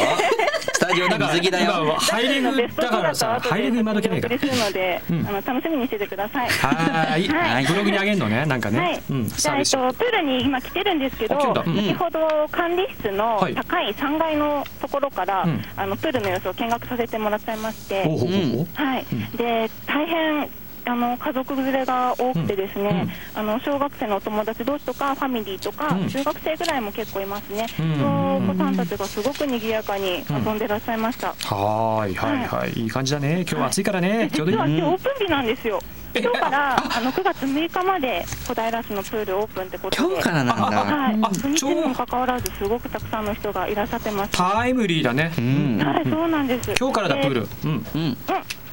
[0.73, 5.27] スタジオで水着だ今よはハイレグだからさハイレグ今時ねえからするので、うん。
[5.27, 6.49] あの楽しみにしててください。
[6.49, 7.27] はーい。
[7.27, 7.65] はい。
[7.65, 9.27] ブログにあげるのねなんかね、はい、うん。
[9.27, 13.55] じゃあ、えっと、プールに今来てるんですけど、先ほど管理室のはい。
[13.55, 15.61] 高い3階のところから、うん。
[15.75, 19.05] あのプールの様子を見学させてもらっちゃいまして、はい、
[19.37, 20.49] で大変
[20.87, 26.07] あの家族連れが多くてですね、あの小学生のお友達同士とかファミリーとか、うん。
[26.07, 27.95] 中学生ぐらいも結構いますね、うん。
[27.95, 31.29] そのお子さんたちがすごく賑やかに遊んでらっしゃいました。
[31.29, 32.73] はーいはいはい。
[32.73, 32.85] い。
[32.85, 33.41] い感じだね。
[33.41, 34.29] 今日は暑いからね。
[34.31, 34.57] ちょうどいい。
[34.57, 35.81] 実は今日オープン日なんですよ。
[36.13, 36.21] え？
[36.21, 40.13] 今日からあの9月6日まで小平市のプールオープンってことで。
[40.13, 40.63] 今日からなんだ。
[40.63, 44.41] はい、あ初日にもかかわらずすごくたくさんの人がいらっしゃってます。
[44.41, 45.33] はタイムリーだね。
[45.37, 45.81] うん。
[45.81, 46.73] い、そうなんです。
[46.79, 47.41] 今日からだプール。
[47.41, 48.01] でうんうん。
[48.01, 48.17] うん、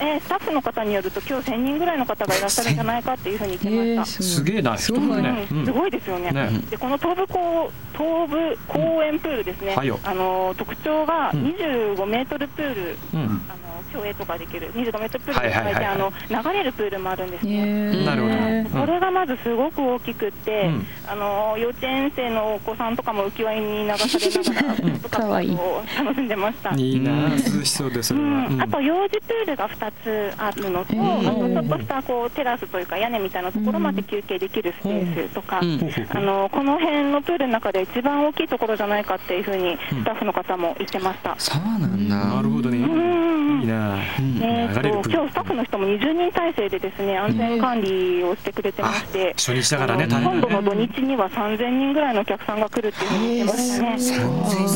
[0.00, 4.22] えースタッフの方によると今日1000人ぐらいの方がいらっしゃるんじゃないかっていうふうに言ってました。
[4.22, 5.46] すげえな人すごい来るね。
[5.50, 6.30] うん、すごいですよね。
[6.30, 6.50] ね。
[6.70, 9.74] でこの東武公東武公園プールですね。
[9.76, 9.98] はいよ。
[10.04, 11.42] あの特徴がうん。
[11.52, 13.20] 25メートルプール、うん。
[13.20, 13.58] あの
[13.92, 15.86] 競泳とかできる25メートルプールではいはいはいはい。
[15.86, 17.52] あの流れるプールもあるんですね。
[17.52, 20.86] へなるほどーこれがまずすごく大きくって、うん。
[21.06, 26.70] あの幼稚園生のお子さんとかも浮き輪に流されながら、とかかわいいを楽しんでました。
[26.74, 31.28] いいな涼しそうですあと幼児プールが2つあるのと、うん。
[31.28, 35.80] あとちょっとしたこうテラスというか屋根みたいなところまで休憩できるスペースとか、うん。
[36.10, 41.34] あのこの辺のプールの中で一番大きいところじゃないかっていうふうにスタッフの方も言ってました。
[41.38, 42.16] そうなんだ。
[42.16, 42.78] なるほどね。
[42.78, 43.60] うん。
[43.62, 43.98] いいな。
[44.40, 53.92] えーと今日スタッフの人も20人体制でですね安全管理をしてくれてまして、初日だからね今度の土日には3000人ぐらいのお客さんが来るっていうふうに言ってましたね。
[53.92, 53.98] うん。
[54.00, 54.20] す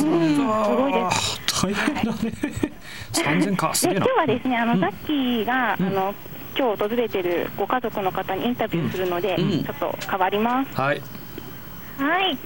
[0.05, 1.41] ごいです。
[1.65, 2.17] 大変だね。
[3.13, 3.75] 3000か。
[3.75, 6.15] すで今日はですね、あの、さっきが、あの、
[6.59, 10.81] 今日訪れてるご家族の方にインタビューするので、うんちょっと変わります。
[10.81, 11.03] はい
[11.99, 12.39] はい。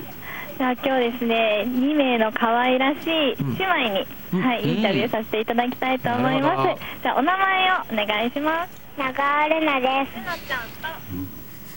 [0.58, 6.82] じゃあ今日ですね、2名の可愛らしい姉妹に、はい、インタビューさせていただきたいと思います。
[7.02, 8.80] じゃあお名前をお願いします。
[8.98, 10.12] 長尾ルナです。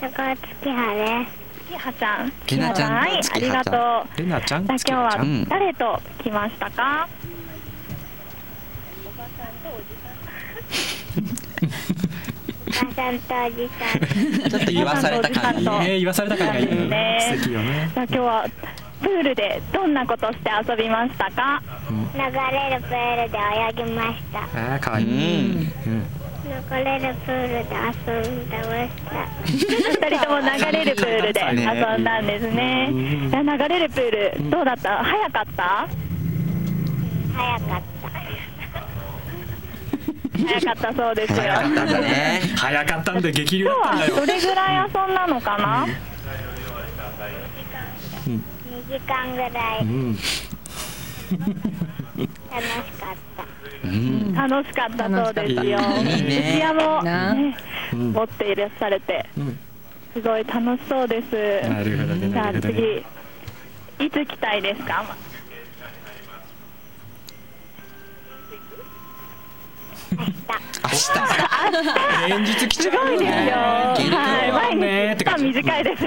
[0.01, 1.43] 高月葉です。
[1.71, 2.33] 月葉ちゃん。
[2.49, 4.17] レナちゃんとはい、あ月りが葉ちゃんとう。
[4.17, 6.71] レナちゃんじゃあ今日は誰と来ましたか？
[6.71, 7.07] お母
[12.95, 13.85] さんとおじさ
[14.45, 14.49] ん。
[14.49, 18.45] ちょっと言わされた感じね言わされた感がいいよねね素敵よね今日は
[19.01, 21.61] プールでどんなことして遊びましたか？
[22.15, 24.39] 流れるプールで泳ぎました。
[24.43, 25.09] あーかわいいう
[25.59, 25.67] ん
[26.45, 26.49] 流
[26.83, 29.11] れるプールで遊んでました。
[29.45, 29.51] 二
[30.17, 31.45] 人とも流れるプールで遊
[31.97, 32.89] んだんですね。
[32.91, 34.11] いや流れるプー
[34.43, 35.03] ルどうだった？
[35.03, 35.87] 早かった？
[37.35, 37.92] 早かった。
[40.33, 41.37] 早かったそうですよ。
[41.37, 45.85] 早かったね 早かったんで激流今だったんだよ日はどれぐらい遊んだのかな
[48.27, 48.39] ？2
[48.91, 50.23] 時間ぐらいうん楽
[52.23, 52.27] し
[52.99, 53.43] かった。
[53.83, 55.79] うん楽しかったそうですよ。
[55.79, 57.57] ねピアノなね
[57.93, 59.59] うん持っていらっしゃれてうん
[60.13, 61.69] すごい楽しそうです。
[61.69, 63.05] なるほどねじゃあ次
[63.99, 65.03] いつ来たいですか？
[70.17, 73.35] 明日連日来ちゃうよすごいですよ。
[73.35, 74.17] ね
[74.51, 76.03] はい、ね毎日短いです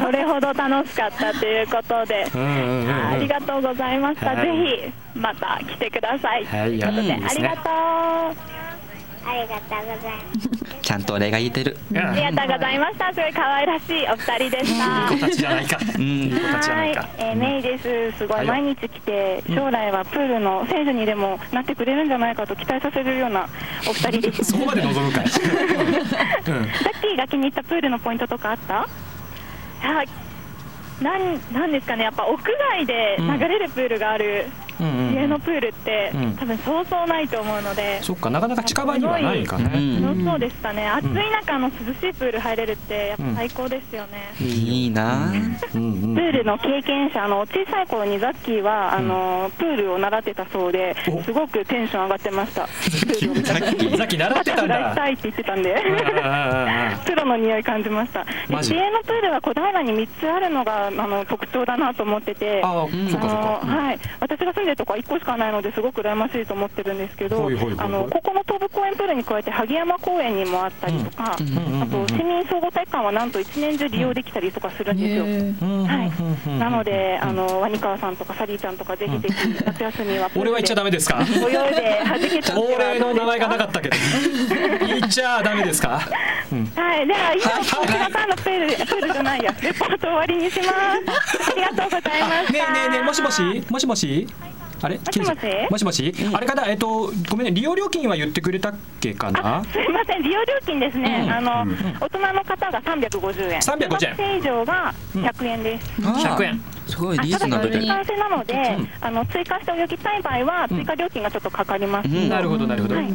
[0.00, 4.30] それほど楽しかったということで、ありがとうございました。
[4.30, 6.44] はいぜひまた来てください。
[6.46, 8.61] はいやということでいいですねありがとう。
[9.24, 10.82] ありがとうございます。
[10.82, 13.12] ちゃんとお礼が言えてるありがとうございました。
[13.14, 15.08] すごい可愛らしいお二人でした。
[15.14, 17.78] 子たちじゃないかうん子たちじゃないかえーメイで
[18.12, 18.18] す。
[18.18, 23.48] すごはいい毎日来て、将来はプールの選手にでもなってくれるんじゃないかと期待させるような
[23.88, 24.44] お二人です。
[24.44, 28.74] そこまで望むかい うんさっきが気に入ったプールのポイントとかあった？
[29.88, 30.08] はい。
[31.00, 32.04] なんなんですかね。
[32.04, 32.36] やっぱ屋
[32.76, 34.46] 外で流れるプールがある
[35.14, 36.36] 家のプールって、うん。
[36.36, 38.02] 多分そうそうないと思うので。
[38.02, 39.70] そっかなかなか近場にはないかね。
[40.24, 45.30] そうでしたね、暑い中の涼しいプール入れるってやっぱ最高ですよね、いいな。
[45.72, 52.62] プールの経験者、あの小さい頃にザッキーは、あのプールを習ってたそうでお、すごくテンション上がってました。
[52.62, 55.82] プールを見た時にさっき習ってたんバタフライしだたいって言ってたんで。
[57.04, 58.24] プロの匂い感じました。
[58.24, 58.70] でマジ。
[58.70, 63.60] 市営のプールは小平に3つあるのがあの特徴だなと思ってて、あああそっかそっか。
[63.62, 75.24] あのはい、私が住んでるとこは1個しかないのですごく羨ましいと思ってるんですけど、ほいほいほいあのここの東武公園プールに加えて萩山公園にもあったりとか、んうんうんうんあと市民総合体育館はなんと一年中利用できたりとかするんですよ。
[75.24, 75.28] う
[75.82, 81.20] んはいなので、あのワニカワさんとかサリーちゃんとかぜひぜひ夏休みは俺は言っちゃダメですか？
[81.22, 83.96] 泳いで弾けた 俺の名前がなかったけど。
[84.86, 86.00] 言っちゃダメですか？
[86.52, 86.66] うん。
[86.76, 90.70] はい、では以上、こちらからのプール、プールじゃないや、レポート終わりにします。
[91.50, 92.52] ありがとうございました。
[92.52, 93.42] ねえねえねえもしもし？
[93.70, 94.26] もしもし？
[94.82, 94.98] あれ？
[94.98, 95.36] もしもし？
[95.70, 96.66] もしもし、あれかな？
[96.66, 99.58] えっとごめんね利用料金は言ってくれたっけかな？
[99.58, 101.22] あ、すいません、利用料金ですね。
[101.24, 101.32] うん。
[101.32, 103.60] あの、大人の方が350円。
[103.60, 103.88] 350円。
[103.88, 106.00] 中学生以上が100円です。
[106.00, 106.60] 100円。
[106.88, 107.78] すごいリーズナブル。
[107.82, 108.54] 一般性なので、
[109.00, 112.08] あの追加して泳ぎたい場合は、追加料金がちょっとかかります。
[112.08, 112.28] うん。
[112.28, 113.08] なるほどなるほど、はい。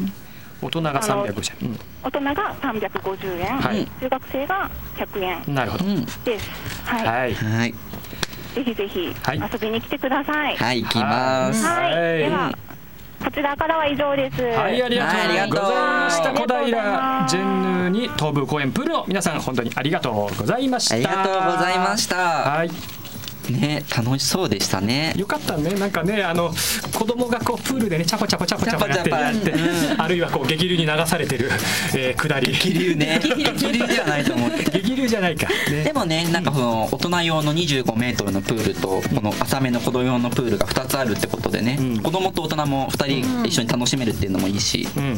[0.60, 1.78] 大人が350円、うん。
[2.02, 3.86] 大人が350円、はい。
[4.00, 6.50] 中学生が100円なるほど、うんです。
[6.84, 7.34] はい、はい。
[7.34, 7.74] はい
[8.58, 9.50] ぜひぜひはい。
[9.52, 10.56] 遊びに来てください。
[10.56, 11.64] はい行きます。
[11.64, 12.18] はい、はい。
[12.18, 12.52] では、
[13.24, 14.42] こちらからは以上です。
[14.42, 15.14] はい、ありがとう。
[15.14, 16.32] ございました。
[16.32, 20.94] 小平ジェンヌに東武公園プールの皆さん、本当にありがとうございました。
[20.96, 22.16] ありがとうございました。
[22.16, 22.70] はい、
[23.50, 25.14] ね楽しそうでしたね。
[25.16, 26.52] よかったね、なんかね、あの
[26.96, 30.00] 子供がこうプールでね、ちゃこちゃこちゃこちゃこやってって、うん。
[30.00, 31.50] あるいはこう激流に流されてる、
[31.94, 32.52] えー、下り。
[32.52, 33.20] 激流ね。
[33.22, 34.50] 激流ではないと思う。
[34.50, 35.48] 激流じゃないか。
[35.70, 35.84] ね。
[35.84, 41.98] でもねなんかその大人用の25メートルのプールとこの浅めの子供用のプールが2つあるってことでね、うん。
[41.98, 45.14] 子供と大人も2人一緒に楽しめるっていうのもいいし、うん、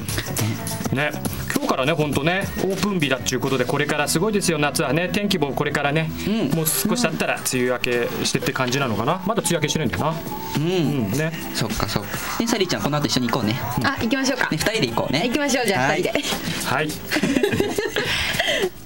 [0.96, 1.10] ね、
[1.54, 6.56] 今日からね、本当ね、オープン日だっていうことで、これからすごいですよ、夏はね、天気もこれからね、うん。
[6.56, 10.14] もう少し経ったら梅雨明けしてって感じなのかな、まだ梅雨明けしてないんだよな。
[10.56, 10.62] うん。
[10.62, 10.66] う
[11.08, 12.08] ん、ね、そっかそっか。
[12.40, 13.54] ねサリーちゃんこの後一緒に行こうね。
[13.54, 14.46] ねあ行きましょうか。
[14.46, 15.26] 2人で行こうね。
[15.26, 16.02] 行きましょうじゃあはい。
[16.02, 16.24] 二人で。
[16.66, 16.88] はい。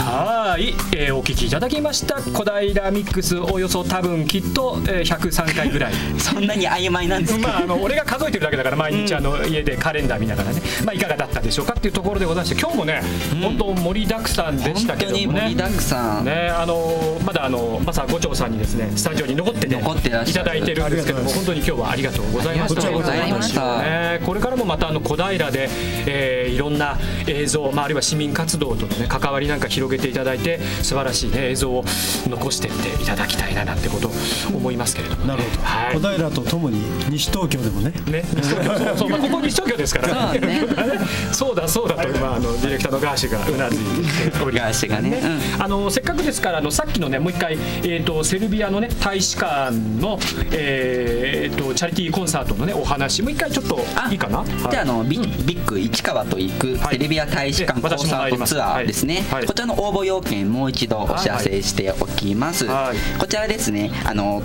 [0.00, 5.92] はい、えーお聞きいただきました小平ミックスおよそ多分きっと、えー103回ぐらい。
[6.18, 7.48] そんなに曖昧なんですか？
[7.48, 10.62] まああの俺が数えてるだけだから毎日あの家でカレンダー見ながらね。
[10.84, 13.02] まあいかがだったでしょうかっていうところでございまして今日もね
[13.42, 15.24] 本当盛りだくさんでしたけどもね。
[15.26, 16.24] 本当に盛りだくさん。
[16.24, 22.80] ねあのまだあのまさ五長さんにですねスタジオに残ってね残っていただいてるんですけども本当に今日はありがとうございました。
[22.82, 23.82] ありがとうございました。
[23.82, 25.68] ねこれからもまたあの小平で、
[26.06, 31.84] えーいろんな映像、まあ、あるいは市民活動との、ね、関わりなんか広げていただいて素晴らしい、ね、映像を
[32.28, 34.10] 残してっていただきたいななんてこと
[34.54, 35.94] 思いますけれども、ね、なるほど、はい。
[35.94, 36.80] 小平とともに
[37.10, 37.90] 西東京でもね。
[38.06, 40.62] ね、西東京そうそう、 まあ、ここ西東京ですから、そうね。
[41.32, 45.20] そうだそうだと、まあ、あのディレクターのガーシュがうなずいておりシュがね。
[45.56, 45.62] うん。
[45.62, 50.18] あのせっかくですからあのさっきのねもう一回、えー、とセルビアのね大使館の、
[50.52, 53.80] えー、とチャリティーコンサートのねお話もう一回ちょっと
[54.10, 54.44] いいかな？
[54.70, 59.24] じゃああのビビッグ市川と行くセルビア大使館えコンサートツアーですね、はい。
[59.34, 59.46] はい。
[59.46, 63.18] こちらの応募要件もう一度お知らせしておきます、はい。
[63.18, 64.42] こちらですねあの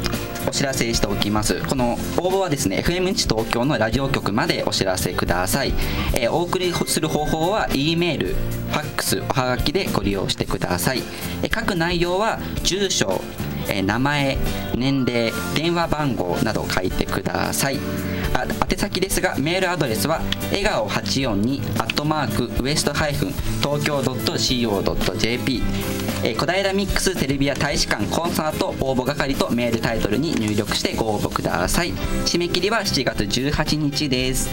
[0.47, 1.61] お知らせしておきます。
[1.67, 5.73] この応募はですね FM 日東京のラジオ局までお知らせください、
[6.15, 11.01] えーお送りする方法は E メールファックスおはがきでご利用してください、
[11.41, 13.21] えー書く内容は住所
[13.69, 14.37] えー名前
[14.75, 17.79] 年齢電話番号などを書いてください。
[18.33, 23.29] あ宛先ですがメールアドレスは笑顔842アットマークウエストハイフン
[23.61, 25.61] 東京 .co.jp
[26.23, 31.91] え小平ミックステレビア大使館コンサート応募係とメールタイトルに入力してご応募ください。
[32.25, 34.49] 締め切りは7月18日です。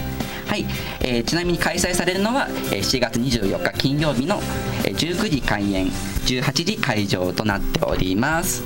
[0.46, 0.66] はい、
[1.00, 4.40] えーちなみに開催されるのは、えー7月24日金曜日の、
[4.84, 5.86] えー19時開演
[6.26, 8.62] 18時会場となっております。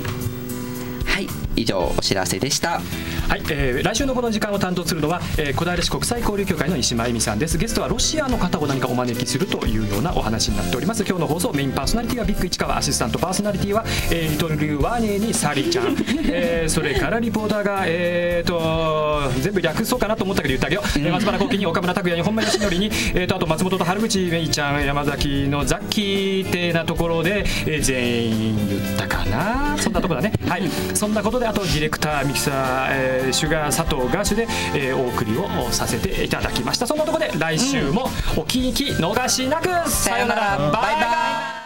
[1.05, 1.27] はい。
[1.55, 2.81] 以上お知らせでした。
[3.27, 7.57] はい、えー来週のこの時間を担当するのは、えー小平市国際交流協会の西間恵美さんです。
[7.57, 11.03] ゲストはロシアの方を何かお招きするというようなお話になっております。
[11.03, 15.95] 今日の放送メインパーソナリティはビッグ市川アシスタントパーソナリティは、えーリトルリュウワーネーにサリーちゃん、
[16.29, 29.75] えーそれからリポーターがえー、と全部略そうかなと思ったけど言ってあげよう、えー松原幸喜に岡村拓也に本間義則に、えー、とあと松本と春口めいちゃん山崎のザッキーってなところで、えー全員言ったかな。
[29.77, 30.33] そんなところだね。
[30.47, 30.63] はい。
[30.93, 36.87] そんなことであとディレクターミキサー、えーシュガー佐藤ガーシュで、えーお送りをさせていただきました。
[36.87, 38.03] そんなところで来週も
[38.35, 40.57] お聞き逃しなく、さようなら。
[40.57, 41.64] バイバイ